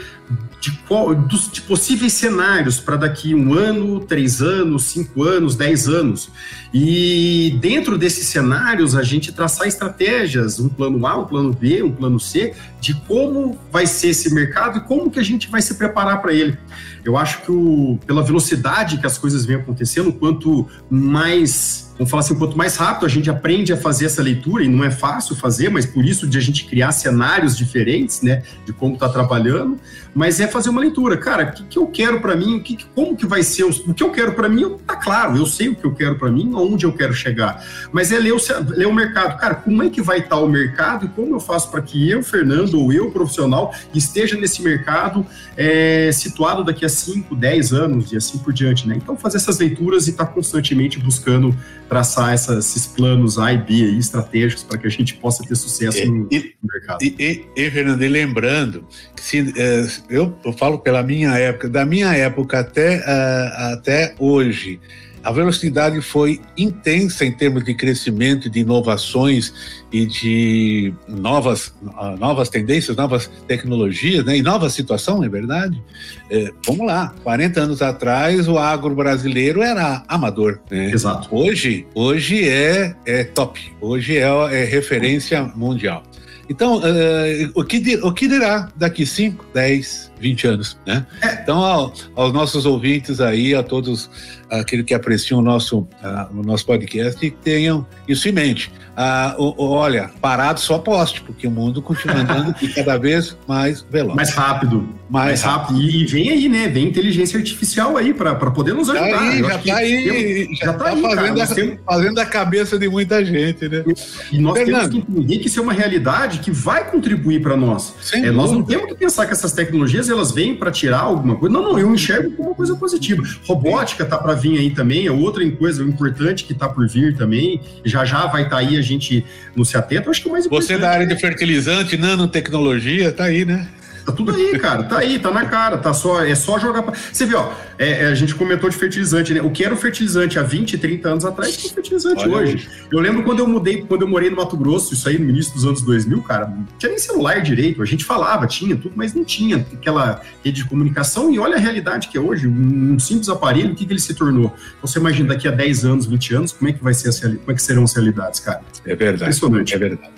de, 0.60 0.72
qual, 0.88 1.14
dos, 1.14 1.50
de 1.50 1.60
possíveis 1.62 2.12
cenários 2.12 2.80
para 2.80 2.96
daqui 2.96 3.34
um 3.34 3.54
ano, 3.54 4.00
três 4.00 4.42
anos, 4.42 4.84
cinco 4.84 5.22
anos, 5.22 5.54
dez 5.54 5.88
anos. 5.88 6.30
E 6.72 7.56
dentro 7.60 7.96
desses 7.96 8.26
cenários, 8.26 8.94
a 8.94 9.02
gente 9.02 9.32
traçar 9.32 9.66
estratégias, 9.66 10.58
um 10.58 10.68
plano 10.68 11.06
A, 11.06 11.18
um 11.18 11.24
plano 11.24 11.52
B, 11.52 11.82
um 11.82 11.92
plano 11.92 12.18
C, 12.18 12.54
de 12.80 12.94
como 12.94 13.58
vai 13.72 13.86
ser 13.86 14.08
esse 14.08 14.32
mercado 14.32 14.78
e 14.78 14.80
como 14.82 15.10
que 15.10 15.18
a 15.18 15.22
gente 15.22 15.48
vai 15.48 15.62
se 15.62 15.74
preparar 15.74 16.20
para 16.20 16.32
ele. 16.32 16.58
Eu 17.04 17.16
acho 17.16 17.42
que 17.42 17.50
o, 17.50 17.98
pela 18.06 18.22
velocidade 18.22 18.98
que 18.98 19.06
as 19.06 19.16
coisas 19.16 19.46
vêm 19.46 19.56
acontecendo, 19.56 20.12
quanto 20.12 20.68
mais, 20.90 21.92
vamos 21.96 22.10
falar 22.10 22.20
assim, 22.22 22.34
quanto 22.34 22.56
mais 22.56 22.76
rápido 22.76 23.06
a 23.06 23.08
gente 23.08 23.30
aprende 23.30 23.72
a 23.72 23.76
fazer 23.76 24.06
essa 24.06 24.22
leitura, 24.22 24.64
e 24.64 24.68
não 24.68 24.84
é 24.84 24.90
fácil 24.90 25.34
fazer, 25.34 25.70
mas 25.70 25.86
por 25.86 26.04
isso 26.04 26.26
de 26.26 26.36
a 26.36 26.40
gente 26.40 26.66
criar 26.66 26.92
cenários 26.92 27.56
diferentes, 27.56 28.20
né, 28.20 28.42
de 28.66 28.72
como 28.72 28.94
está 28.94 29.08
trabalhando, 29.08 29.78
mas 30.18 30.40
é 30.40 30.48
fazer 30.48 30.68
uma 30.68 30.80
leitura. 30.80 31.16
Cara, 31.16 31.44
o 31.44 31.52
que, 31.52 31.62
que 31.62 31.78
eu 31.78 31.86
quero 31.86 32.20
para 32.20 32.34
mim? 32.34 32.58
Que, 32.58 32.76
como 32.92 33.16
que 33.16 33.24
vai 33.24 33.44
ser? 33.44 33.62
O, 33.62 33.68
o 33.68 33.94
que 33.94 34.02
eu 34.02 34.10
quero 34.10 34.32
para 34.32 34.48
mim, 34.48 34.76
tá 34.84 34.96
claro, 34.96 35.36
eu 35.36 35.46
sei 35.46 35.68
o 35.68 35.76
que 35.76 35.84
eu 35.84 35.94
quero 35.94 36.18
para 36.18 36.28
mim, 36.28 36.50
aonde 36.56 36.84
eu 36.84 36.92
quero 36.92 37.14
chegar. 37.14 37.64
Mas 37.92 38.10
é 38.10 38.18
ler 38.18 38.32
o, 38.32 38.38
ler 38.70 38.88
o 38.88 38.92
mercado. 38.92 39.38
Cara, 39.38 39.54
como 39.54 39.80
é 39.80 39.88
que 39.88 40.02
vai 40.02 40.18
estar 40.18 40.30
tá 40.30 40.42
o 40.42 40.48
mercado 40.48 41.06
e 41.06 41.08
como 41.08 41.36
eu 41.36 41.38
faço 41.38 41.70
para 41.70 41.80
que 41.80 42.10
eu, 42.10 42.20
Fernando, 42.24 42.80
ou 42.80 42.92
eu, 42.92 43.12
profissional, 43.12 43.72
esteja 43.94 44.36
nesse 44.36 44.60
mercado 44.60 45.24
é, 45.56 46.10
situado 46.10 46.64
daqui 46.64 46.84
a 46.84 46.88
5, 46.88 47.36
10 47.36 47.72
anos 47.72 48.12
e 48.12 48.16
assim 48.16 48.38
por 48.38 48.52
diante, 48.52 48.88
né? 48.88 48.96
Então, 48.96 49.16
fazer 49.16 49.36
essas 49.36 49.56
leituras 49.60 50.08
e 50.08 50.10
estar 50.10 50.26
tá 50.26 50.32
constantemente 50.32 50.98
buscando 50.98 51.54
traçar 51.88 52.32
essas, 52.32 52.66
esses 52.66 52.86
planos 52.86 53.38
A 53.38 53.52
e 53.52 53.58
B 53.58 53.72
aí, 53.72 53.98
estratégicos 53.98 54.62
para 54.62 54.78
que 54.78 54.86
a 54.86 54.90
gente 54.90 55.14
possa 55.14 55.42
ter 55.42 55.56
sucesso 55.56 56.04
no, 56.06 56.28
e, 56.30 56.54
no 56.62 56.70
mercado. 56.72 57.02
E, 57.02 57.14
e, 57.18 57.62
e, 57.62 57.70
Fernando, 57.70 58.02
e 58.02 58.08
lembrando 58.08 58.86
que 59.16 59.22
se, 59.22 59.52
é, 59.56 59.86
eu, 60.10 60.36
eu, 60.44 60.52
falo 60.52 60.78
pela 60.78 61.02
minha 61.02 61.36
época, 61.38 61.68
da 61.68 61.84
minha 61.84 62.14
época 62.14 62.60
até, 62.60 62.98
uh, 62.98 63.72
até 63.72 64.14
hoje, 64.18 64.80
a 65.22 65.32
velocidade 65.32 66.00
foi 66.00 66.40
intensa 66.56 67.24
em 67.24 67.32
termos 67.32 67.64
de 67.64 67.74
crescimento, 67.74 68.48
de 68.48 68.60
inovações 68.60 69.52
e 69.92 70.06
de 70.06 70.92
novas, 71.06 71.74
novas 72.18 72.48
tendências, 72.48 72.96
novas 72.96 73.30
tecnologias, 73.46 74.24
né? 74.24 74.36
e 74.36 74.42
nova 74.42 74.68
situação, 74.70 75.24
é 75.24 75.28
verdade? 75.28 75.82
É, 76.30 76.50
vamos 76.66 76.86
lá, 76.86 77.14
40 77.22 77.60
anos 77.60 77.82
atrás 77.82 78.48
o 78.48 78.58
agro 78.58 78.94
brasileiro 78.94 79.62
era 79.62 80.02
amador. 80.08 80.60
Né? 80.70 80.90
Exato. 80.90 81.28
Hoje, 81.30 81.86
hoje 81.94 82.48
é, 82.48 82.94
é 83.04 83.24
top, 83.24 83.60
hoje 83.80 84.18
é, 84.18 84.22
é 84.22 84.64
referência 84.64 85.42
mundial. 85.54 86.02
Então, 86.48 86.78
uh, 86.78 87.50
o, 87.54 87.62
que, 87.62 87.96
o 88.02 88.12
que 88.12 88.26
dirá 88.26 88.70
daqui 88.74 89.04
5, 89.04 89.44
10, 89.52 90.07
20 90.18 90.46
anos, 90.46 90.78
né? 90.86 91.06
Então, 91.42 91.58
ao, 91.58 91.92
aos 92.14 92.32
nossos 92.32 92.66
ouvintes 92.66 93.20
aí, 93.20 93.54
a 93.54 93.62
todos 93.62 94.10
aqueles 94.50 94.84
que 94.84 94.94
apreciam 94.94 95.40
o 95.40 95.42
nosso, 95.42 95.80
uh, 95.80 96.38
o 96.38 96.42
nosso 96.42 96.64
podcast, 96.66 97.18
que 97.18 97.30
tenham 97.30 97.86
isso 98.06 98.28
em 98.28 98.32
mente. 98.32 98.72
Uh, 98.98 99.54
olha, 99.58 100.10
parado 100.20 100.58
só 100.58 100.76
poste, 100.76 101.20
porque 101.20 101.46
o 101.46 101.50
mundo 101.50 101.80
continua 101.80 102.16
andando 102.16 102.52
cada 102.74 102.98
vez 102.98 103.36
mais 103.46 103.80
veloz. 103.88 104.16
Mais 104.16 104.30
rápido. 104.30 104.88
Mais, 105.08 105.26
mais 105.26 105.42
rápido. 105.42 105.78
rápido. 105.78 105.90
E 105.90 106.06
vem 106.06 106.30
aí, 106.30 106.48
né? 106.48 106.66
Vem 106.66 106.88
inteligência 106.88 107.38
artificial 107.38 107.96
aí 107.96 108.12
para 108.12 108.34
poder 108.34 108.74
nos 108.74 108.90
ajudar. 108.90 109.08
Tá 109.08 109.20
aí, 109.20 109.38
já 109.38 109.54
está 109.54 109.76
aí, 109.76 110.56
já, 110.56 110.66
já 110.66 110.72
tá, 110.72 110.84
tá 110.84 110.90
aí, 110.90 111.00
fazendo, 111.00 111.36
cara, 111.36 111.42
a, 111.44 111.54
temos... 111.54 111.78
fazendo 111.86 112.18
a 112.18 112.26
cabeça 112.26 112.78
de 112.78 112.88
muita 112.88 113.24
gente, 113.24 113.68
né? 113.68 113.84
E 114.32 114.38
nós 114.40 114.58
Fernando. 114.58 114.90
temos 114.90 115.04
que 115.04 115.12
entender 115.12 115.38
que 115.38 115.46
isso 115.46 115.60
é 115.60 115.62
uma 115.62 115.72
realidade 115.72 116.40
que 116.40 116.50
vai 116.50 116.90
contribuir 116.90 117.40
para 117.40 117.56
nós. 117.56 117.94
É, 118.12 118.32
nós 118.32 118.50
não 118.50 118.64
temos 118.64 118.86
que 118.86 118.94
pensar 118.96 119.26
que 119.26 119.32
essas 119.32 119.52
tecnologias 119.52 120.07
elas 120.10 120.32
vêm 120.32 120.54
para 120.54 120.70
tirar 120.70 121.00
alguma 121.00 121.36
coisa. 121.36 121.52
Não, 121.52 121.62
não, 121.62 121.78
eu 121.78 121.92
enxergo 121.92 122.30
como 122.32 122.50
uma 122.50 122.54
coisa 122.54 122.74
positiva. 122.76 123.22
Robótica 123.46 124.04
tá 124.04 124.18
para 124.18 124.34
vir 124.34 124.58
aí 124.58 124.70
também, 124.70 125.06
é 125.06 125.12
outra 125.12 125.48
coisa 125.52 125.82
importante 125.82 126.44
que 126.44 126.54
tá 126.54 126.68
por 126.68 126.88
vir 126.88 127.16
também. 127.16 127.60
Já 127.84 128.04
já 128.04 128.26
vai 128.26 128.42
estar 128.42 128.56
tá 128.56 128.62
aí, 128.62 128.76
a 128.76 128.82
gente 128.82 129.24
não 129.54 129.64
se 129.64 129.76
atenta. 129.76 130.10
Acho 130.10 130.22
que 130.22 130.28
o 130.28 130.32
mais 130.32 130.46
importante. 130.46 130.68
Você 130.68 130.78
da 130.78 130.90
área 130.90 131.06
de 131.06 131.16
fertilizante, 131.16 131.96
nanotecnologia, 131.96 133.12
tá 133.12 133.24
aí, 133.24 133.44
né? 133.44 133.68
Tá 134.08 134.12
tudo 134.12 134.34
aí, 134.34 134.58
cara. 134.58 134.84
Tá 134.84 135.00
aí, 135.00 135.18
tá 135.18 135.30
na 135.30 135.44
cara. 135.44 135.76
Tá 135.76 135.92
só, 135.92 136.24
é 136.24 136.34
só 136.34 136.58
jogar. 136.58 136.82
Pra... 136.82 136.94
Você 136.94 137.26
viu, 137.26 137.38
ó, 137.38 137.52
é, 137.78 138.04
é, 138.04 138.06
a 138.06 138.14
gente 138.14 138.34
comentou 138.34 138.70
de 138.70 138.74
fertilizante, 138.74 139.34
né? 139.34 139.42
O 139.42 139.50
que 139.50 139.62
era 139.62 139.74
o 139.74 139.76
fertilizante 139.76 140.38
há 140.38 140.42
20, 140.42 140.78
30 140.78 141.08
anos 141.10 141.24
atrás, 141.26 141.54
que 141.54 141.66
é 141.66 141.70
o 141.70 141.74
fertilizante 141.74 142.22
Olha 142.22 142.36
hoje. 142.38 142.54
hoje. 142.54 142.68
Eu 142.90 143.00
lembro 143.00 143.22
quando 143.22 143.40
eu 143.40 143.46
mudei, 143.46 143.82
quando 143.82 144.02
eu 144.02 144.08
morei 144.08 144.30
no 144.30 144.36
Mato 144.36 144.56
Grosso, 144.56 144.94
isso 144.94 145.06
aí 145.10 145.18
no 145.18 145.28
início 145.28 145.52
dos 145.52 145.66
anos 145.66 145.82
2000, 145.82 146.22
cara, 146.22 146.46
não 146.46 146.66
tinha 146.78 146.88
nem 146.88 146.98
celular 146.98 147.42
direito. 147.42 147.82
A 147.82 147.84
gente 147.84 148.02
falava, 148.02 148.46
tinha 148.46 148.74
tudo, 148.76 148.94
mas 148.96 149.12
não 149.12 149.24
tinha 149.24 149.58
aquela 149.74 150.22
rede 150.42 150.62
de 150.62 150.68
comunicação. 150.68 151.30
E 151.30 151.38
olha 151.38 151.56
a 151.56 151.60
realidade 151.60 152.08
que 152.08 152.16
é 152.16 152.20
hoje. 152.20 152.48
Um, 152.48 152.98
simples 152.98 153.28
aparelho, 153.28 153.72
o 153.72 153.74
que, 153.74 153.84
que 153.84 153.92
ele 153.92 154.00
se 154.00 154.14
tornou? 154.14 154.46
Então, 154.78 154.88
você 154.88 154.98
imagina 154.98 155.28
daqui 155.28 155.46
a 155.46 155.50
10 155.50 155.84
anos, 155.84 156.06
20 156.06 156.34
anos, 156.34 156.52
como 156.52 156.70
é 156.70 156.72
que 156.72 156.82
vai 156.82 156.94
ser 156.94 157.10
as, 157.10 157.20
como 157.20 157.42
é 157.48 157.52
que 157.52 157.62
serão 157.62 157.84
as 157.84 157.92
realidades, 157.92 158.40
cara? 158.40 158.62
É 158.86 158.96
verdade. 158.96 159.24
Impressionante. 159.24 159.74
É 159.74 159.78
verdade. 159.78 160.10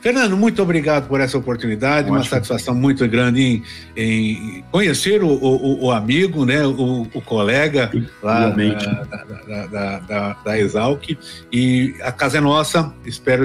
Fernando, 0.00 0.36
muito 0.36 0.62
obrigado 0.62 1.08
por 1.08 1.20
essa 1.20 1.36
oportunidade. 1.36 2.08
Ótimo. 2.08 2.16
Uma 2.16 2.24
satisfação 2.24 2.74
muito 2.74 3.06
grande 3.08 3.42
em, 3.42 3.62
em 3.96 4.64
conhecer 4.70 5.22
o, 5.22 5.28
o, 5.28 5.84
o 5.84 5.90
amigo, 5.90 6.44
né, 6.44 6.66
o, 6.66 7.06
o 7.12 7.20
colega 7.20 7.90
lá 8.22 8.48
da, 8.48 9.66
da, 9.66 9.98
da, 9.98 10.32
da, 10.44 10.58
Exalc. 10.58 11.16
E 11.52 11.94
a 12.02 12.12
casa 12.12 12.38
é 12.38 12.40
nossa, 12.40 12.92
espero 13.04 13.44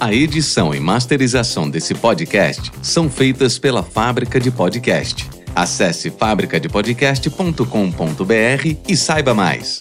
A 0.00 0.14
edição 0.14 0.74
e 0.74 0.80
masterização 0.80 1.68
desse 1.68 1.94
podcast 1.94 2.72
são 2.82 3.10
feitas 3.10 3.58
pela 3.58 3.82
Fábrica 3.82 4.40
de 4.40 4.50
Podcast. 4.50 5.28
Acesse 5.54 6.10
fabricadepodcast.com.br 6.10 8.76
e 8.88 8.96
saiba 8.96 9.34
mais. 9.34 9.78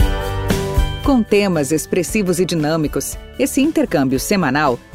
Com 1.06 1.24
temas 1.24 1.72
expressivos 1.72 2.38
e 2.40 2.46
dinâmicos, 2.46 3.18
esse 3.40 3.62
intercâmbio 3.62 4.20
semanal 4.20 4.78